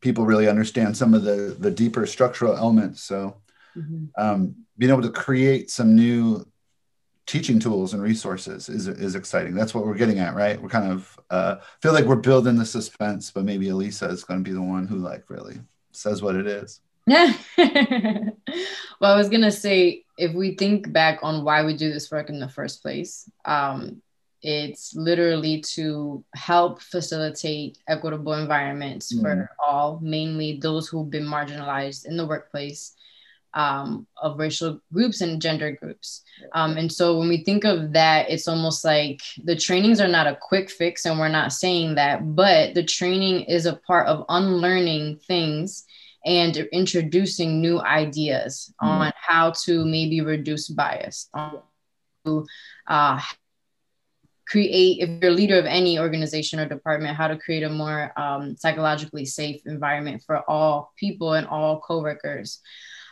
people 0.00 0.24
really 0.24 0.48
understand 0.48 0.96
some 0.96 1.14
of 1.14 1.22
the 1.24 1.56
the 1.58 1.70
deeper 1.70 2.06
structural 2.06 2.56
elements. 2.56 3.02
So 3.02 3.36
mm-hmm. 3.76 4.06
um, 4.16 4.56
being 4.76 4.92
able 4.92 5.02
to 5.02 5.10
create 5.10 5.70
some 5.70 5.94
new 5.94 6.46
teaching 7.26 7.58
tools 7.58 7.92
and 7.92 8.02
resources 8.02 8.68
is 8.68 8.88
is 8.88 9.14
exciting. 9.14 9.54
That's 9.54 9.74
what 9.74 9.86
we're 9.86 9.94
getting 9.94 10.18
at, 10.18 10.34
right? 10.34 10.60
We're 10.60 10.68
kind 10.68 10.92
of 10.92 11.20
uh, 11.30 11.56
feel 11.82 11.92
like 11.92 12.06
we're 12.06 12.16
building 12.16 12.56
the 12.56 12.66
suspense, 12.66 13.30
but 13.30 13.44
maybe 13.44 13.68
Elisa 13.68 14.06
is 14.06 14.24
going 14.24 14.42
to 14.42 14.48
be 14.48 14.54
the 14.54 14.62
one 14.62 14.86
who 14.86 14.96
like 14.96 15.24
really 15.28 15.60
says 15.92 16.22
what 16.22 16.36
it 16.36 16.46
is. 16.46 16.80
Yeah. 17.08 17.32
well, 19.00 19.12
I 19.12 19.16
was 19.16 19.28
gonna 19.28 19.50
say 19.50 20.04
if 20.18 20.34
we 20.34 20.54
think 20.54 20.92
back 20.92 21.20
on 21.22 21.44
why 21.44 21.64
we 21.64 21.76
do 21.76 21.92
this 21.92 22.10
work 22.10 22.28
in 22.28 22.40
the 22.40 22.48
first 22.48 22.82
place, 22.82 23.30
um, 23.44 24.02
it's 24.42 24.94
literally 24.94 25.60
to 25.60 26.24
help 26.34 26.80
facilitate 26.80 27.78
equitable 27.88 28.34
environments 28.34 29.12
mm. 29.12 29.20
for 29.22 29.50
all, 29.64 29.98
mainly 30.00 30.58
those 30.60 30.88
who've 30.88 31.10
been 31.10 31.24
marginalized 31.24 32.06
in 32.06 32.16
the 32.16 32.26
workplace 32.26 32.94
um, 33.54 34.06
of 34.22 34.38
racial 34.38 34.80
groups 34.92 35.20
and 35.20 35.42
gender 35.42 35.72
groups. 35.72 36.22
Um, 36.52 36.76
and 36.76 36.92
so 36.92 37.18
when 37.18 37.28
we 37.28 37.42
think 37.42 37.64
of 37.64 37.92
that, 37.94 38.30
it's 38.30 38.46
almost 38.46 38.84
like 38.84 39.22
the 39.42 39.56
trainings 39.56 40.00
are 40.00 40.08
not 40.08 40.26
a 40.26 40.38
quick 40.40 40.70
fix, 40.70 41.06
and 41.06 41.18
we're 41.18 41.28
not 41.28 41.52
saying 41.52 41.96
that, 41.96 42.36
but 42.36 42.74
the 42.74 42.84
training 42.84 43.42
is 43.42 43.66
a 43.66 43.76
part 43.76 44.06
of 44.06 44.24
unlearning 44.28 45.16
things 45.26 45.84
and 46.28 46.56
introducing 46.72 47.60
new 47.60 47.80
ideas 47.80 48.72
mm. 48.82 48.86
on 48.86 49.12
how 49.16 49.50
to 49.64 49.84
maybe 49.86 50.20
reduce 50.20 50.68
bias, 50.68 51.30
on 51.32 51.62
to 52.26 52.44
uh, 52.86 53.18
create, 54.46 54.98
if 55.00 55.22
you're 55.22 55.30
a 55.30 55.34
leader 55.34 55.58
of 55.58 55.64
any 55.64 55.98
organization 55.98 56.60
or 56.60 56.68
department, 56.68 57.16
how 57.16 57.28
to 57.28 57.38
create 57.38 57.62
a 57.62 57.70
more 57.70 58.12
um, 58.20 58.56
psychologically 58.56 59.24
safe 59.24 59.62
environment 59.64 60.22
for 60.26 60.38
all 60.50 60.92
people 60.98 61.32
and 61.32 61.46
all 61.46 61.80
coworkers. 61.80 62.60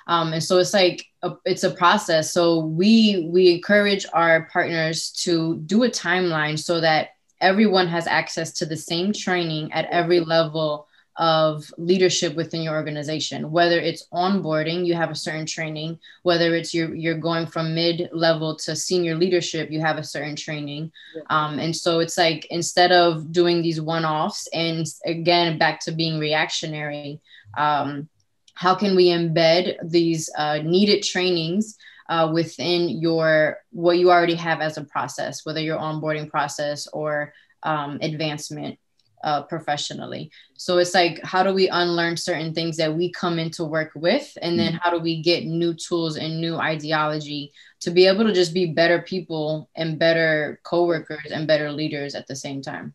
Um, 0.09 0.35
and 0.35 0.45
so 0.45 0.59
it's 0.59 0.75
like 0.75 1.05
a, 1.23 1.33
it's 1.47 1.65
a 1.65 1.71
process. 1.71 2.33
So 2.33 2.61
we 2.61 3.29
we 3.33 3.53
encourage 3.53 4.07
our 4.13 4.47
partners 4.53 5.11
to 5.25 5.57
do 5.67 5.83
a 5.83 5.91
timeline 5.91 6.59
so 6.59 6.81
that 6.81 7.09
everyone 7.41 7.89
has 7.89 8.07
access 8.07 8.53
to 8.53 8.67
the 8.67 8.77
same 8.77 9.13
training 9.13 9.73
at 9.73 9.87
every 9.91 10.21
level 10.21 10.87
of 11.19 11.65
leadership 11.79 12.35
within 12.35 12.63
your 12.63 12.75
organization. 12.75 13.51
Whether 13.51 13.79
it's 13.81 14.07
onboarding 14.13 14.85
you 14.87 14.95
have 14.95 15.11
a 15.11 15.15
certain 15.15 15.47
training. 15.47 15.99
Whether 16.23 16.55
it's 16.55 16.75
you're, 16.75 16.95
you're 16.95 17.19
going 17.19 17.47
from 17.47 17.75
mid 17.75 18.09
level 18.13 18.57
to 18.57 18.77
senior 18.77 19.15
leadership 19.15 19.71
you 19.71 19.81
have 19.81 19.99
a 19.99 20.05
certain 20.05 20.37
training. 20.37 20.93
Um, 21.31 21.59
and 21.59 21.75
so 21.75 22.01
it's 22.01 22.19
like 22.19 22.47
instead 22.51 22.93
of 22.93 23.33
doing 23.33 23.63
these 23.63 23.81
one-offs 23.81 24.49
and 24.53 24.87
again 25.05 25.59
back 25.59 25.81
to 25.81 25.93
being 25.93 26.19
reactionary 26.19 27.21
um, 27.57 28.09
how 28.55 28.75
can 28.75 28.97
we 28.97 29.09
embed 29.09 29.77
these 29.83 30.29
uh, 30.37 30.59
needed 30.63 31.03
trainings 31.03 31.77
uh, 32.09 32.31
within 32.33 32.89
your 32.89 33.59
what 33.71 33.99
you 33.99 34.11
already 34.11 34.35
have 34.35 34.61
as 34.61 34.77
a 34.77 34.85
process 34.85 35.45
whether 35.45 35.61
your 35.61 35.79
onboarding 35.79 36.29
process 36.29 36.87
or 36.89 37.33
um, 37.63 37.99
advancement 38.01 38.79
uh, 39.27 39.43
professionally. 39.43 40.31
So 40.55 40.79
it's 40.79 40.95
like, 40.95 41.21
how 41.25 41.43
do 41.43 41.53
we 41.53 41.69
unlearn 41.69 42.17
certain 42.17 42.55
things 42.55 42.77
that 42.77 42.95
we 42.95 43.11
come 43.11 43.41
into 43.41 43.65
work 43.65 43.91
with? 43.97 44.39
And 44.41 44.57
then 44.57 44.69
mm-hmm. 44.69 44.77
how 44.81 44.91
do 44.91 45.01
we 45.01 45.21
get 45.21 45.45
new 45.45 45.75
tools 45.75 46.17
and 46.17 46.41
new 46.41 46.57
ideology 46.57 47.53
to 47.81 47.91
be 47.91 48.07
able 48.07 48.25
to 48.25 48.33
just 48.33 48.55
be 48.55 48.67
better 48.67 49.03
people 49.03 49.69
and 49.75 49.99
better 49.99 50.61
coworkers 50.63 51.33
and 51.33 51.47
better 51.49 51.73
leaders 51.73 52.15
at 52.15 52.29
the 52.29 52.37
same 52.37 52.63
time? 52.63 52.95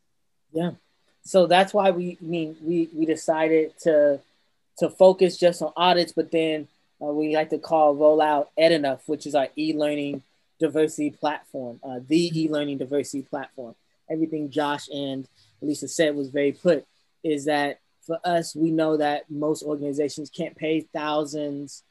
Yeah. 0.53 0.71
So 1.23 1.47
that's 1.47 1.73
why 1.73 1.91
we 1.91 2.17
I 2.19 2.25
mean 2.25 2.55
we 2.63 2.89
we 2.95 3.05
decided 3.05 3.77
to 3.81 4.21
to 4.77 4.89
focus 4.89 5.37
just 5.37 5.61
on 5.61 5.73
audits, 5.75 6.13
but 6.13 6.31
then 6.31 6.67
uh, 7.01 7.07
we 7.07 7.35
like 7.35 7.49
to 7.49 7.59
call 7.59 7.95
rollout 7.95 8.47
EdEnough, 8.57 9.01
which 9.05 9.27
is 9.27 9.35
our 9.35 9.49
e-learning 9.57 10.23
diversity 10.59 11.11
platform, 11.11 11.79
uh, 11.83 11.99
the 12.07 12.31
e-learning 12.33 12.77
diversity 12.77 13.21
platform. 13.21 13.75
Everything 14.09 14.49
Josh 14.49 14.87
and 14.89 15.27
Elisa 15.61 15.87
said 15.87 16.15
was 16.15 16.29
very 16.29 16.51
put 16.51 16.85
is 17.23 17.45
that 17.45 17.79
for 18.05 18.19
us, 18.23 18.55
we 18.55 18.71
know 18.71 18.97
that 18.97 19.29
most 19.29 19.63
organizations 19.63 20.29
can't 20.29 20.55
pay 20.55 20.81
thousands 20.81 21.83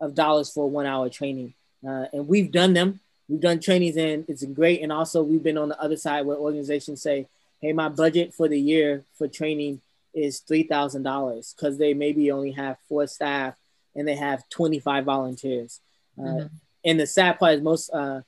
of 0.00 0.14
dollars 0.14 0.50
for 0.50 0.70
one 0.70 0.86
hour 0.86 1.08
training. 1.08 1.54
Uh, 1.86 2.06
and 2.12 2.28
we've 2.28 2.52
done 2.52 2.72
them. 2.72 3.00
We've 3.28 3.40
done 3.40 3.60
trainings 3.60 3.96
and 3.96 4.24
it's 4.28 4.44
great. 4.44 4.82
And 4.82 4.92
also, 4.92 5.22
we've 5.22 5.42
been 5.42 5.58
on 5.58 5.68
the 5.68 5.80
other 5.80 5.96
side 5.96 6.24
where 6.24 6.36
organizations 6.36 7.02
say, 7.02 7.26
hey, 7.60 7.72
my 7.72 7.88
budget 7.88 8.32
for 8.32 8.48
the 8.48 8.58
year 8.58 9.04
for 9.14 9.28
training 9.28 9.80
is 10.14 10.40
$3,000 10.48 11.54
because 11.54 11.76
they 11.76 11.92
maybe 11.92 12.30
only 12.30 12.52
have 12.52 12.78
four 12.88 13.06
staff 13.06 13.56
and 13.94 14.06
they 14.06 14.16
have 14.16 14.48
25 14.48 15.04
volunteers. 15.04 15.80
Uh, 16.18 16.22
mm-hmm. 16.22 16.46
And 16.84 17.00
the 17.00 17.06
sad 17.06 17.38
part 17.38 17.56
is 17.56 17.60
most 17.60 17.90
uh, 17.90 18.22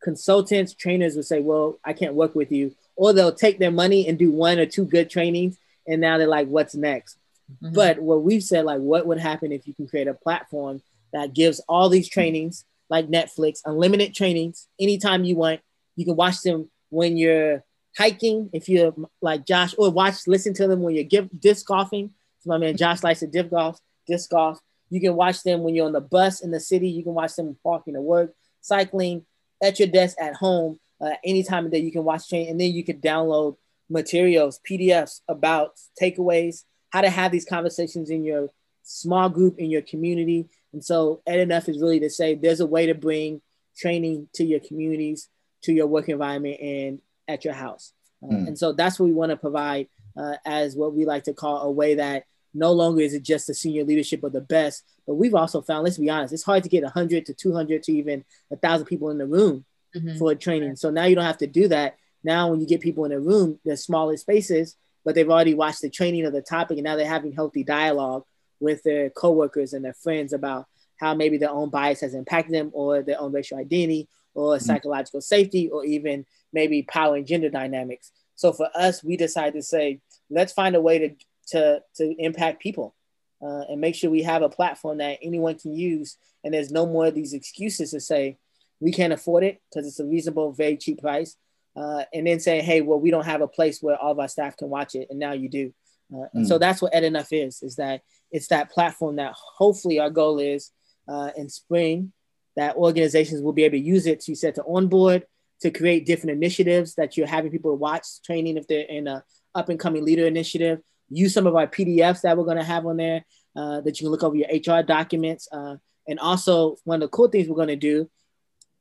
consultants, 0.00 0.72
trainers 0.72 1.16
would 1.16 1.26
say, 1.26 1.40
well, 1.40 1.78
I 1.84 1.92
can't 1.92 2.14
work 2.14 2.34
with 2.34 2.52
you 2.52 2.74
or 2.96 3.12
they'll 3.12 3.32
take 3.32 3.58
their 3.58 3.70
money 3.70 4.08
and 4.08 4.18
do 4.18 4.30
one 4.30 4.58
or 4.58 4.66
two 4.66 4.84
good 4.84 5.08
trainings 5.08 5.58
and 5.86 6.00
now 6.00 6.18
they're 6.18 6.26
like 6.26 6.48
what's 6.48 6.74
next? 6.74 7.16
Mm-hmm. 7.62 7.74
but 7.74 8.00
what 8.00 8.24
we've 8.24 8.42
said 8.42 8.64
like 8.64 8.80
what 8.80 9.06
would 9.06 9.20
happen 9.20 9.52
if 9.52 9.68
you 9.68 9.74
can 9.74 9.86
create 9.86 10.08
a 10.08 10.14
platform 10.14 10.82
that 11.12 11.32
gives 11.32 11.60
all 11.68 11.88
these 11.88 12.08
trainings 12.08 12.64
like 12.88 13.06
netflix 13.06 13.60
unlimited 13.64 14.14
trainings 14.14 14.68
anytime 14.80 15.24
you 15.24 15.36
want. 15.36 15.60
You 15.94 16.04
can 16.04 16.16
watch 16.16 16.42
them 16.42 16.70
when 16.90 17.16
you're 17.16 17.62
hiking 17.96 18.50
if 18.52 18.68
you're 18.68 18.94
like 19.22 19.46
josh 19.46 19.74
or 19.78 19.90
watch 19.90 20.26
listen 20.26 20.54
to 20.54 20.66
them 20.66 20.82
when 20.82 20.94
you're 20.94 21.28
disc 21.38 21.66
golfing. 21.66 22.10
So 22.40 22.50
my 22.50 22.58
man 22.58 22.76
josh 22.76 23.02
likes 23.02 23.20
to 23.20 23.26
disc 23.26 23.50
golf 23.50 23.80
disc 24.06 24.30
golf. 24.30 24.60
You 24.90 25.00
can 25.00 25.14
watch 25.14 25.42
them 25.42 25.62
when 25.62 25.74
you're 25.74 25.86
on 25.86 25.92
the 25.92 26.00
bus 26.00 26.42
in 26.42 26.50
the 26.50 26.60
city. 26.60 26.88
You 26.88 27.02
can 27.02 27.14
watch 27.14 27.34
them 27.34 27.56
walking 27.62 27.94
to 27.94 28.00
work 28.00 28.34
cycling 28.60 29.24
at 29.62 29.78
your 29.78 29.88
desk 29.88 30.16
at 30.20 30.34
home 30.34 30.78
uh, 31.00 31.10
any 31.24 31.42
time 31.42 31.66
of 31.66 31.72
day 31.72 31.78
you 31.78 31.92
can 31.92 32.04
watch 32.04 32.28
train 32.28 32.48
and 32.48 32.60
then 32.60 32.72
you 32.72 32.84
can 32.84 33.00
download 33.00 33.56
materials 33.88 34.60
pdfs 34.68 35.20
about 35.28 35.72
takeaways 36.00 36.64
how 36.90 37.00
to 37.00 37.10
have 37.10 37.30
these 37.32 37.44
conversations 37.44 38.10
in 38.10 38.24
your 38.24 38.48
small 38.82 39.28
group 39.28 39.58
in 39.58 39.70
your 39.70 39.82
community 39.82 40.48
and 40.72 40.84
so 40.84 41.20
ed 41.26 41.38
enough 41.38 41.68
is 41.68 41.80
really 41.80 42.00
to 42.00 42.10
say 42.10 42.34
there's 42.34 42.60
a 42.60 42.66
way 42.66 42.86
to 42.86 42.94
bring 42.94 43.40
training 43.76 44.28
to 44.32 44.44
your 44.44 44.60
communities 44.60 45.28
to 45.62 45.72
your 45.72 45.86
work 45.86 46.08
environment 46.08 46.58
and 46.60 47.00
at 47.28 47.44
your 47.44 47.54
house 47.54 47.92
uh, 48.22 48.32
mm. 48.32 48.46
and 48.48 48.58
so 48.58 48.72
that's 48.72 48.98
what 48.98 49.06
we 49.06 49.12
want 49.12 49.30
to 49.30 49.36
provide 49.36 49.88
uh, 50.16 50.36
as 50.44 50.74
what 50.76 50.94
we 50.94 51.04
like 51.04 51.24
to 51.24 51.34
call 51.34 51.62
a 51.62 51.70
way 51.70 51.96
that 51.96 52.24
no 52.54 52.72
longer 52.72 53.02
is 53.02 53.12
it 53.12 53.22
just 53.22 53.46
the 53.46 53.54
senior 53.54 53.84
leadership 53.84 54.22
of 54.24 54.32
the 54.32 54.40
best 54.40 54.82
but 55.06 55.14
we've 55.14 55.34
also 55.34 55.60
found 55.60 55.84
let's 55.84 55.98
be 55.98 56.10
honest 56.10 56.32
it's 56.32 56.42
hard 56.42 56.62
to 56.62 56.68
get 56.68 56.82
100 56.82 57.26
to 57.26 57.34
200 57.34 57.82
to 57.82 57.92
even 57.92 58.24
a 58.50 58.56
thousand 58.56 58.86
people 58.86 59.10
in 59.10 59.18
the 59.18 59.26
room 59.26 59.64
mm-hmm. 59.96 60.18
for 60.18 60.34
training. 60.34 60.76
So 60.76 60.90
now 60.90 61.04
you 61.04 61.14
don't 61.14 61.24
have 61.24 61.38
to 61.38 61.46
do 61.46 61.68
that. 61.68 61.96
Now, 62.22 62.50
when 62.50 62.60
you 62.60 62.66
get 62.66 62.80
people 62.80 63.04
in 63.04 63.12
a 63.12 63.20
room, 63.20 63.58
there's 63.64 63.84
smaller 63.84 64.16
spaces, 64.16 64.76
but 65.04 65.14
they've 65.14 65.30
already 65.30 65.54
watched 65.54 65.82
the 65.82 65.90
training 65.90 66.26
of 66.26 66.32
the 66.32 66.42
topic, 66.42 66.78
and 66.78 66.84
now 66.84 66.96
they're 66.96 67.06
having 67.06 67.32
healthy 67.32 67.62
dialogue 67.62 68.24
with 68.58 68.82
their 68.82 69.10
coworkers 69.10 69.72
and 69.72 69.84
their 69.84 69.94
friends 69.94 70.32
about 70.32 70.66
how 70.96 71.14
maybe 71.14 71.38
their 71.38 71.50
own 71.50 71.70
bias 71.70 72.00
has 72.00 72.14
impacted 72.14 72.54
them, 72.54 72.70
or 72.72 73.02
their 73.02 73.20
own 73.20 73.32
racial 73.32 73.58
identity, 73.58 74.08
or 74.34 74.56
mm-hmm. 74.56 74.64
psychological 74.64 75.20
safety, 75.20 75.68
or 75.68 75.84
even 75.84 76.26
maybe 76.52 76.82
power 76.82 77.16
and 77.16 77.26
gender 77.26 77.50
dynamics. 77.50 78.12
So 78.34 78.52
for 78.52 78.68
us, 78.74 79.04
we 79.04 79.16
decided 79.16 79.54
to 79.54 79.62
say, 79.62 80.00
let's 80.30 80.52
find 80.52 80.74
a 80.74 80.80
way 80.80 80.98
to 80.98 81.14
to 81.48 81.82
to 81.96 82.14
impact 82.18 82.60
people. 82.60 82.94
Uh, 83.42 83.60
and 83.68 83.80
make 83.82 83.94
sure 83.94 84.10
we 84.10 84.22
have 84.22 84.40
a 84.40 84.48
platform 84.48 84.96
that 84.98 85.18
anyone 85.22 85.54
can 85.58 85.76
use. 85.76 86.16
And 86.42 86.54
there's 86.54 86.70
no 86.70 86.86
more 86.86 87.06
of 87.06 87.14
these 87.14 87.34
excuses 87.34 87.90
to 87.90 88.00
say, 88.00 88.38
we 88.80 88.92
can't 88.92 89.12
afford 89.12 89.44
it 89.44 89.60
because 89.70 89.86
it's 89.86 90.00
a 90.00 90.06
reasonable, 90.06 90.52
very 90.52 90.76
cheap 90.76 91.00
price. 91.00 91.36
Uh, 91.76 92.04
and 92.14 92.26
then 92.26 92.40
saying, 92.40 92.64
hey, 92.64 92.80
well, 92.80 92.98
we 92.98 93.10
don't 93.10 93.26
have 93.26 93.42
a 93.42 93.48
place 93.48 93.82
where 93.82 93.96
all 93.96 94.12
of 94.12 94.18
our 94.18 94.28
staff 94.28 94.56
can 94.56 94.70
watch 94.70 94.94
it, 94.94 95.08
and 95.10 95.18
now 95.18 95.32
you 95.32 95.48
do. 95.48 95.74
Uh, 96.14 96.24
and 96.32 96.48
so 96.48 96.56
mm. 96.56 96.60
that's 96.60 96.80
what 96.80 96.94
Ed 96.94 97.04
Enough 97.04 97.32
is, 97.32 97.62
is 97.62 97.76
that 97.76 98.00
it's 98.30 98.48
that 98.48 98.70
platform 98.70 99.16
that 99.16 99.34
hopefully 99.34 100.00
our 100.00 100.08
goal 100.08 100.38
is 100.38 100.70
uh, 101.08 101.30
in 101.36 101.48
spring 101.50 102.12
that 102.56 102.76
organizations 102.76 103.42
will 103.42 103.52
be 103.52 103.64
able 103.64 103.76
to 103.76 103.84
use 103.84 104.06
it, 104.06 104.20
to 104.20 104.34
set 104.34 104.54
to 104.54 104.64
onboard, 104.64 105.26
to 105.60 105.70
create 105.70 106.06
different 106.06 106.36
initiatives 106.36 106.94
that 106.94 107.16
you're 107.16 107.26
having 107.26 107.50
people 107.50 107.76
watch 107.76 108.06
training 108.24 108.56
if 108.56 108.66
they're 108.66 108.86
in 108.86 109.06
a 109.06 109.22
up 109.54 109.68
and 109.68 109.78
coming 109.78 110.04
leader 110.04 110.26
initiative. 110.26 110.80
Use 111.08 111.32
some 111.32 111.46
of 111.46 111.54
our 111.54 111.66
PDFs 111.66 112.22
that 112.22 112.36
we're 112.36 112.44
going 112.44 112.56
to 112.56 112.64
have 112.64 112.84
on 112.86 112.96
there 112.96 113.24
uh, 113.54 113.80
that 113.82 114.00
you 114.00 114.06
can 114.06 114.10
look 114.10 114.24
over 114.24 114.36
your 114.36 114.48
HR 114.48 114.82
documents. 114.82 115.48
Uh, 115.52 115.76
and 116.08 116.18
also, 116.18 116.76
one 116.84 117.02
of 117.02 117.08
the 117.10 117.14
cool 117.14 117.28
things 117.28 117.48
we're 117.48 117.56
going 117.56 117.68
to 117.68 117.76
do 117.76 118.10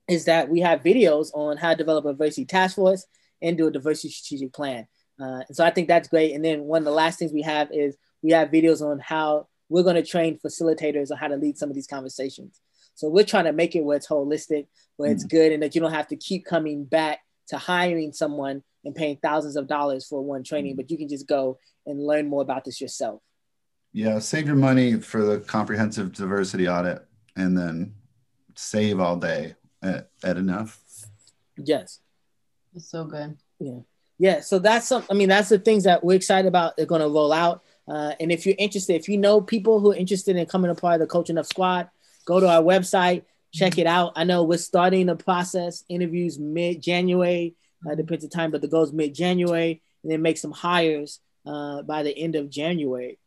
is 0.07 0.25
that 0.25 0.49
we 0.49 0.59
have 0.61 0.83
videos 0.83 1.29
on 1.33 1.57
how 1.57 1.71
to 1.71 1.75
develop 1.75 2.05
a 2.05 2.11
diversity 2.11 2.45
task 2.45 2.75
force 2.75 3.05
and 3.41 3.57
do 3.57 3.67
a 3.67 3.71
diversity 3.71 4.09
strategic 4.09 4.53
plan. 4.53 4.87
Uh, 5.19 5.41
and 5.47 5.55
so 5.55 5.63
I 5.63 5.71
think 5.71 5.87
that's 5.87 6.07
great. 6.07 6.33
And 6.33 6.43
then 6.43 6.63
one 6.63 6.79
of 6.79 6.85
the 6.85 6.91
last 6.91 7.19
things 7.19 7.31
we 7.31 7.41
have 7.41 7.69
is 7.71 7.95
we 8.21 8.31
have 8.31 8.49
videos 8.49 8.81
on 8.81 8.99
how 8.99 9.47
we're 9.69 9.83
going 9.83 9.95
to 9.95 10.03
train 10.03 10.39
facilitators 10.45 11.11
on 11.11 11.17
how 11.17 11.27
to 11.27 11.37
lead 11.37 11.57
some 11.57 11.69
of 11.69 11.75
these 11.75 11.87
conversations. 11.87 12.59
So 12.95 13.09
we're 13.09 13.25
trying 13.25 13.45
to 13.45 13.53
make 13.53 13.75
it 13.75 13.83
where 13.83 13.97
it's 13.97 14.07
holistic, 14.07 14.67
where 14.97 15.11
it's 15.11 15.25
mm. 15.25 15.29
good, 15.29 15.51
and 15.51 15.63
that 15.63 15.75
you 15.75 15.81
don't 15.81 15.91
have 15.91 16.07
to 16.09 16.15
keep 16.15 16.45
coming 16.45 16.85
back 16.85 17.19
to 17.47 17.57
hiring 17.57 18.13
someone 18.13 18.63
and 18.83 18.95
paying 18.95 19.17
thousands 19.21 19.55
of 19.55 19.67
dollars 19.67 20.05
for 20.07 20.23
one 20.23 20.43
training, 20.43 20.73
mm-hmm. 20.73 20.77
but 20.77 20.91
you 20.91 20.97
can 20.97 21.09
just 21.09 21.27
go 21.27 21.57
and 21.85 22.05
learn 22.05 22.27
more 22.27 22.41
about 22.41 22.63
this 22.63 22.79
yourself. 22.79 23.21
Yeah, 23.91 24.19
save 24.19 24.47
your 24.47 24.55
money 24.55 24.99
for 24.99 25.23
the 25.23 25.39
comprehensive 25.39 26.13
diversity 26.13 26.67
audit 26.67 27.05
and 27.35 27.57
then 27.57 27.93
save 28.55 28.99
all 28.99 29.15
day 29.15 29.55
at, 29.85 30.09
at 30.23 30.37
enough. 30.37 30.81
Yes. 31.57 31.99
It's 32.75 32.89
so 32.89 33.05
good. 33.05 33.37
Yeah. 33.59 33.79
Yeah. 34.17 34.41
So 34.41 34.59
that's 34.59 34.87
some, 34.87 35.05
I 35.09 35.13
mean, 35.13 35.29
that's 35.29 35.49
the 35.49 35.59
things 35.59 35.83
that 35.83 36.03
we're 36.03 36.15
excited 36.15 36.47
about. 36.47 36.75
They're 36.75 36.85
going 36.85 37.01
to 37.01 37.07
roll 37.07 37.31
out. 37.31 37.63
Uh, 37.87 38.13
and 38.19 38.31
if 38.31 38.45
you're 38.45 38.55
interested, 38.57 38.95
if 38.95 39.07
you 39.07 39.17
know 39.17 39.41
people 39.41 39.79
who 39.79 39.91
are 39.91 39.95
interested 39.95 40.35
in 40.35 40.45
coming 40.47 40.71
a 40.71 40.75
part 40.75 40.95
of 40.95 40.99
the 41.01 41.07
Culture 41.07 41.33
Enough 41.33 41.47
Squad, 41.47 41.89
go 42.25 42.39
to 42.39 42.49
our 42.49 42.61
website, 42.61 43.23
check 43.53 43.77
it 43.77 43.87
out. 43.87 44.13
I 44.15 44.23
know 44.23 44.43
we're 44.43 44.57
starting 44.57 45.05
the 45.05 45.15
process, 45.15 45.83
interviews 45.87 46.39
mid 46.39 46.81
January, 46.81 47.55
uh, 47.89 47.95
depends 47.95 48.23
the 48.23 48.29
time, 48.29 48.51
but 48.51 48.61
the 48.61 48.67
goal 48.67 48.83
is 48.83 48.91
mid 48.91 49.13
January, 49.13 49.81
and 50.03 50.11
then 50.11 50.21
make 50.21 50.37
some 50.37 50.51
hires 50.51 51.19
uh, 51.45 51.83
by 51.83 52.03
the 52.03 52.17
end 52.17 52.35
of 52.35 52.49
January. 52.49 53.19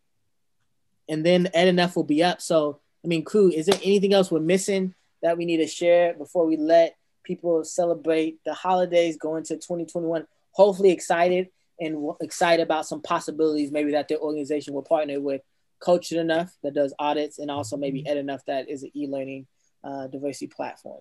And 1.08 1.24
then 1.24 1.48
Ed 1.54 1.68
Enough 1.68 1.96
will 1.96 2.04
be 2.04 2.22
up. 2.22 2.42
So, 2.42 2.80
I 3.04 3.08
mean, 3.08 3.24
crew, 3.24 3.50
is 3.50 3.66
there 3.66 3.80
anything 3.82 4.12
else 4.12 4.30
we're 4.30 4.40
missing 4.40 4.94
that 5.22 5.36
we 5.36 5.44
need 5.44 5.58
to 5.58 5.66
share 5.66 6.14
before 6.14 6.46
we 6.46 6.56
let 6.56 6.96
people 7.24 7.64
celebrate 7.64 8.38
the 8.44 8.54
holidays, 8.54 9.16
going 9.16 9.44
to 9.44 9.54
2021? 9.54 10.26
Hopefully, 10.52 10.90
excited 10.90 11.48
and 11.80 12.10
excited 12.20 12.62
about 12.62 12.86
some 12.86 13.00
possibilities 13.00 13.70
maybe 13.70 13.92
that 13.92 14.08
their 14.08 14.18
organization 14.18 14.74
will 14.74 14.82
partner 14.82 15.20
with 15.20 15.42
Culture 15.80 16.20
Enough 16.20 16.52
that 16.62 16.74
does 16.74 16.92
audits 16.98 17.38
and 17.38 17.50
also 17.50 17.76
maybe 17.76 18.06
Ed 18.06 18.16
Enough 18.16 18.44
that 18.46 18.68
is 18.68 18.82
an 18.82 18.90
e-learning 18.96 19.46
uh, 19.84 20.08
diversity 20.08 20.48
platform. 20.48 21.00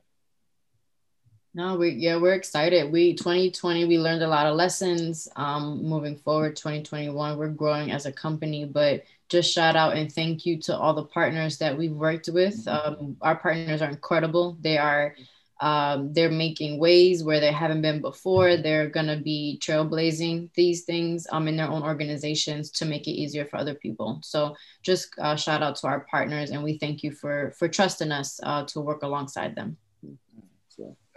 No, 1.58 1.76
we 1.76 1.90
yeah, 1.90 2.18
we're 2.18 2.36
excited. 2.36 2.92
We 2.92 3.16
2020 3.16 3.86
we 3.86 3.98
learned 3.98 4.22
a 4.22 4.28
lot 4.28 4.46
of 4.46 4.56
lessons. 4.56 5.28
Um, 5.36 5.84
moving 5.84 6.16
forward, 6.16 6.56
2021 6.56 7.36
we're 7.36 7.48
growing 7.48 7.90
as 7.92 8.06
a 8.06 8.12
company, 8.12 8.64
but 8.66 9.06
just 9.28 9.52
shout 9.52 9.76
out 9.76 9.98
and 9.98 10.14
thank 10.14 10.46
you 10.46 10.62
to 10.62 10.78
all 10.78 10.94
the 10.94 11.06
partners 11.06 11.58
that 11.58 11.76
we've 11.76 11.96
worked 11.96 12.30
with. 12.32 12.68
Um, 12.68 13.18
our 13.22 13.36
partners 13.36 13.82
are 13.82 13.90
incredible. 13.90 14.56
They 14.62 14.78
are 14.78 15.16
um, 15.60 16.14
they're 16.14 16.30
making 16.30 16.78
ways 16.78 17.24
where 17.24 17.40
they 17.40 17.52
haven't 17.52 17.82
been 17.82 18.02
before. 18.02 18.58
They're 18.58 18.88
going 18.88 19.08
to 19.08 19.18
be 19.18 19.60
trailblazing 19.60 20.54
these 20.54 20.84
things 20.84 21.26
um, 21.32 21.48
in 21.48 21.58
their 21.58 21.72
own 21.72 21.82
organizations 21.82 22.70
to 22.74 22.86
make 22.86 23.08
it 23.08 23.18
easier 23.20 23.46
for 23.46 23.58
other 23.58 23.74
people. 23.74 24.20
So 24.22 24.56
just 24.84 25.10
uh, 25.18 25.36
shout 25.36 25.64
out 25.64 25.78
to 25.78 25.88
our 25.88 26.02
partners, 26.02 26.52
and 26.52 26.64
we 26.64 26.78
thank 26.78 27.02
you 27.02 27.12
for 27.12 27.52
for 27.58 27.68
trusting 27.68 28.12
us 28.12 28.40
uh, 28.44 28.66
to 28.66 28.80
work 28.80 29.02
alongside 29.02 29.56
them. 29.56 29.78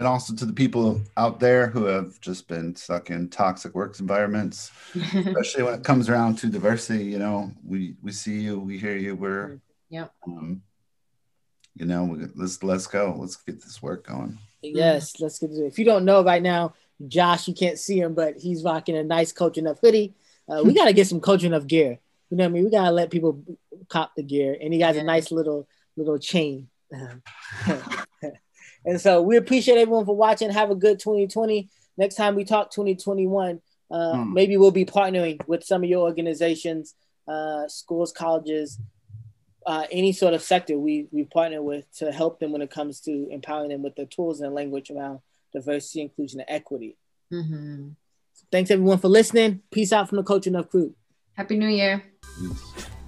And 0.00 0.08
also 0.08 0.34
to 0.34 0.46
the 0.46 0.52
people 0.54 0.98
out 1.18 1.40
there 1.40 1.66
who 1.66 1.84
have 1.84 2.18
just 2.22 2.48
been 2.48 2.74
stuck 2.74 3.10
in 3.10 3.28
toxic 3.28 3.74
works 3.74 4.00
environments, 4.00 4.72
especially 4.94 5.62
when 5.62 5.74
it 5.74 5.84
comes 5.84 6.08
around 6.08 6.38
to 6.38 6.46
diversity. 6.46 7.04
You 7.04 7.18
know, 7.18 7.52
we 7.62 7.96
we 8.02 8.10
see 8.10 8.40
you, 8.40 8.58
we 8.58 8.78
hear 8.78 8.96
you. 8.96 9.14
We're 9.14 9.60
yeah. 9.90 10.06
Um, 10.26 10.62
you 11.74 11.84
know, 11.84 12.04
we, 12.04 12.24
let's 12.34 12.62
let's 12.62 12.86
go. 12.86 13.14
Let's 13.18 13.36
get 13.36 13.60
this 13.62 13.82
work 13.82 14.06
going. 14.06 14.38
Yes, 14.62 15.20
let's 15.20 15.38
get 15.38 15.50
to 15.50 15.64
it. 15.64 15.66
If 15.66 15.78
you 15.78 15.84
don't 15.84 16.06
know 16.06 16.24
right 16.24 16.42
now, 16.42 16.72
Josh, 17.06 17.46
you 17.46 17.52
can't 17.52 17.78
see 17.78 18.00
him, 18.00 18.14
but 18.14 18.38
he's 18.38 18.64
rocking 18.64 18.96
a 18.96 19.04
nice 19.04 19.32
Culture 19.32 19.60
Enough 19.60 19.80
hoodie. 19.82 20.14
Uh, 20.48 20.62
we 20.64 20.72
gotta 20.78 20.94
get 20.94 21.08
some 21.08 21.20
Culture 21.20 21.46
Enough 21.46 21.66
gear. 21.66 21.98
You 22.30 22.38
know 22.38 22.44
what 22.44 22.48
I 22.48 22.52
mean? 22.52 22.64
We 22.64 22.70
gotta 22.70 22.92
let 22.92 23.10
people 23.10 23.44
cop 23.88 24.12
the 24.16 24.22
gear, 24.22 24.56
and 24.58 24.72
he 24.72 24.80
has 24.80 24.96
a 24.96 25.02
nice 25.02 25.30
little 25.30 25.68
little 25.94 26.18
chain. 26.18 26.70
and 28.84 29.00
so 29.00 29.22
we 29.22 29.36
appreciate 29.36 29.78
everyone 29.78 30.06
for 30.06 30.16
watching. 30.16 30.50
Have 30.50 30.70
a 30.70 30.74
good 30.74 30.98
2020. 30.98 31.68
Next 31.96 32.14
time 32.14 32.34
we 32.34 32.44
talk 32.44 32.70
2021, 32.70 33.60
uh, 33.90 34.14
hmm. 34.14 34.32
maybe 34.32 34.56
we'll 34.56 34.70
be 34.70 34.86
partnering 34.86 35.46
with 35.46 35.64
some 35.64 35.84
of 35.84 35.90
your 35.90 36.00
organizations, 36.00 36.94
uh, 37.28 37.68
schools, 37.68 38.12
colleges, 38.12 38.78
uh, 39.66 39.84
any 39.90 40.12
sort 40.12 40.34
of 40.34 40.42
sector 40.42 40.78
we 40.78 41.06
we 41.10 41.24
partner 41.24 41.62
with 41.62 41.84
to 41.98 42.10
help 42.10 42.40
them 42.40 42.52
when 42.52 42.62
it 42.62 42.70
comes 42.70 43.00
to 43.00 43.28
empowering 43.30 43.70
them 43.70 43.82
with 43.82 43.94
the 43.96 44.06
tools 44.06 44.40
and 44.40 44.54
language 44.54 44.90
around 44.90 45.20
diversity, 45.52 46.00
inclusion, 46.00 46.40
and 46.40 46.48
equity. 46.48 46.96
Mm-hmm. 47.32 47.90
So 48.34 48.46
thanks 48.50 48.70
everyone 48.70 48.98
for 48.98 49.08
listening. 49.08 49.62
Peace 49.70 49.92
out 49.92 50.08
from 50.08 50.16
the 50.16 50.24
Culture 50.24 50.50
Enough 50.50 50.70
crew. 50.70 50.94
Happy 51.34 51.56
New 51.56 51.68
Year. 51.68 52.02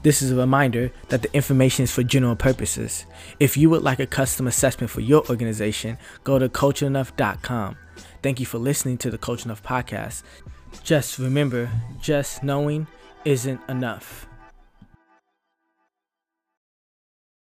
This 0.03 0.21
is 0.21 0.33
a 0.33 0.37
reminder 0.37 0.91
that 1.11 1.23
the 1.23 1.33
information 1.33 1.85
is 1.85 1.93
for 1.93 2.03
general 2.03 2.35
purposes. 2.35 3.07
If 3.38 3.57
you 3.57 3.71
would 3.71 3.83
like 3.83 4.01
a 4.01 4.07
custom 4.07 4.49
assessment 4.49 4.91
for 4.91 5.01
your 5.01 5.25
organization, 5.31 5.97
go 6.25 6.41
to 6.41 6.49
cultureenough.com. 6.49 7.77
Thank 8.21 8.41
you 8.41 8.47
for 8.47 8.59
listening 8.59 8.99
to 8.99 9.11
the 9.11 9.19
Culture 9.19 9.47
Enough 9.47 9.62
podcast. 9.62 10.25
Just 10.83 11.19
remember, 11.19 11.71
just 12.01 12.43
knowing 12.43 12.88
isn't 13.25 13.61
enough. 13.69 14.27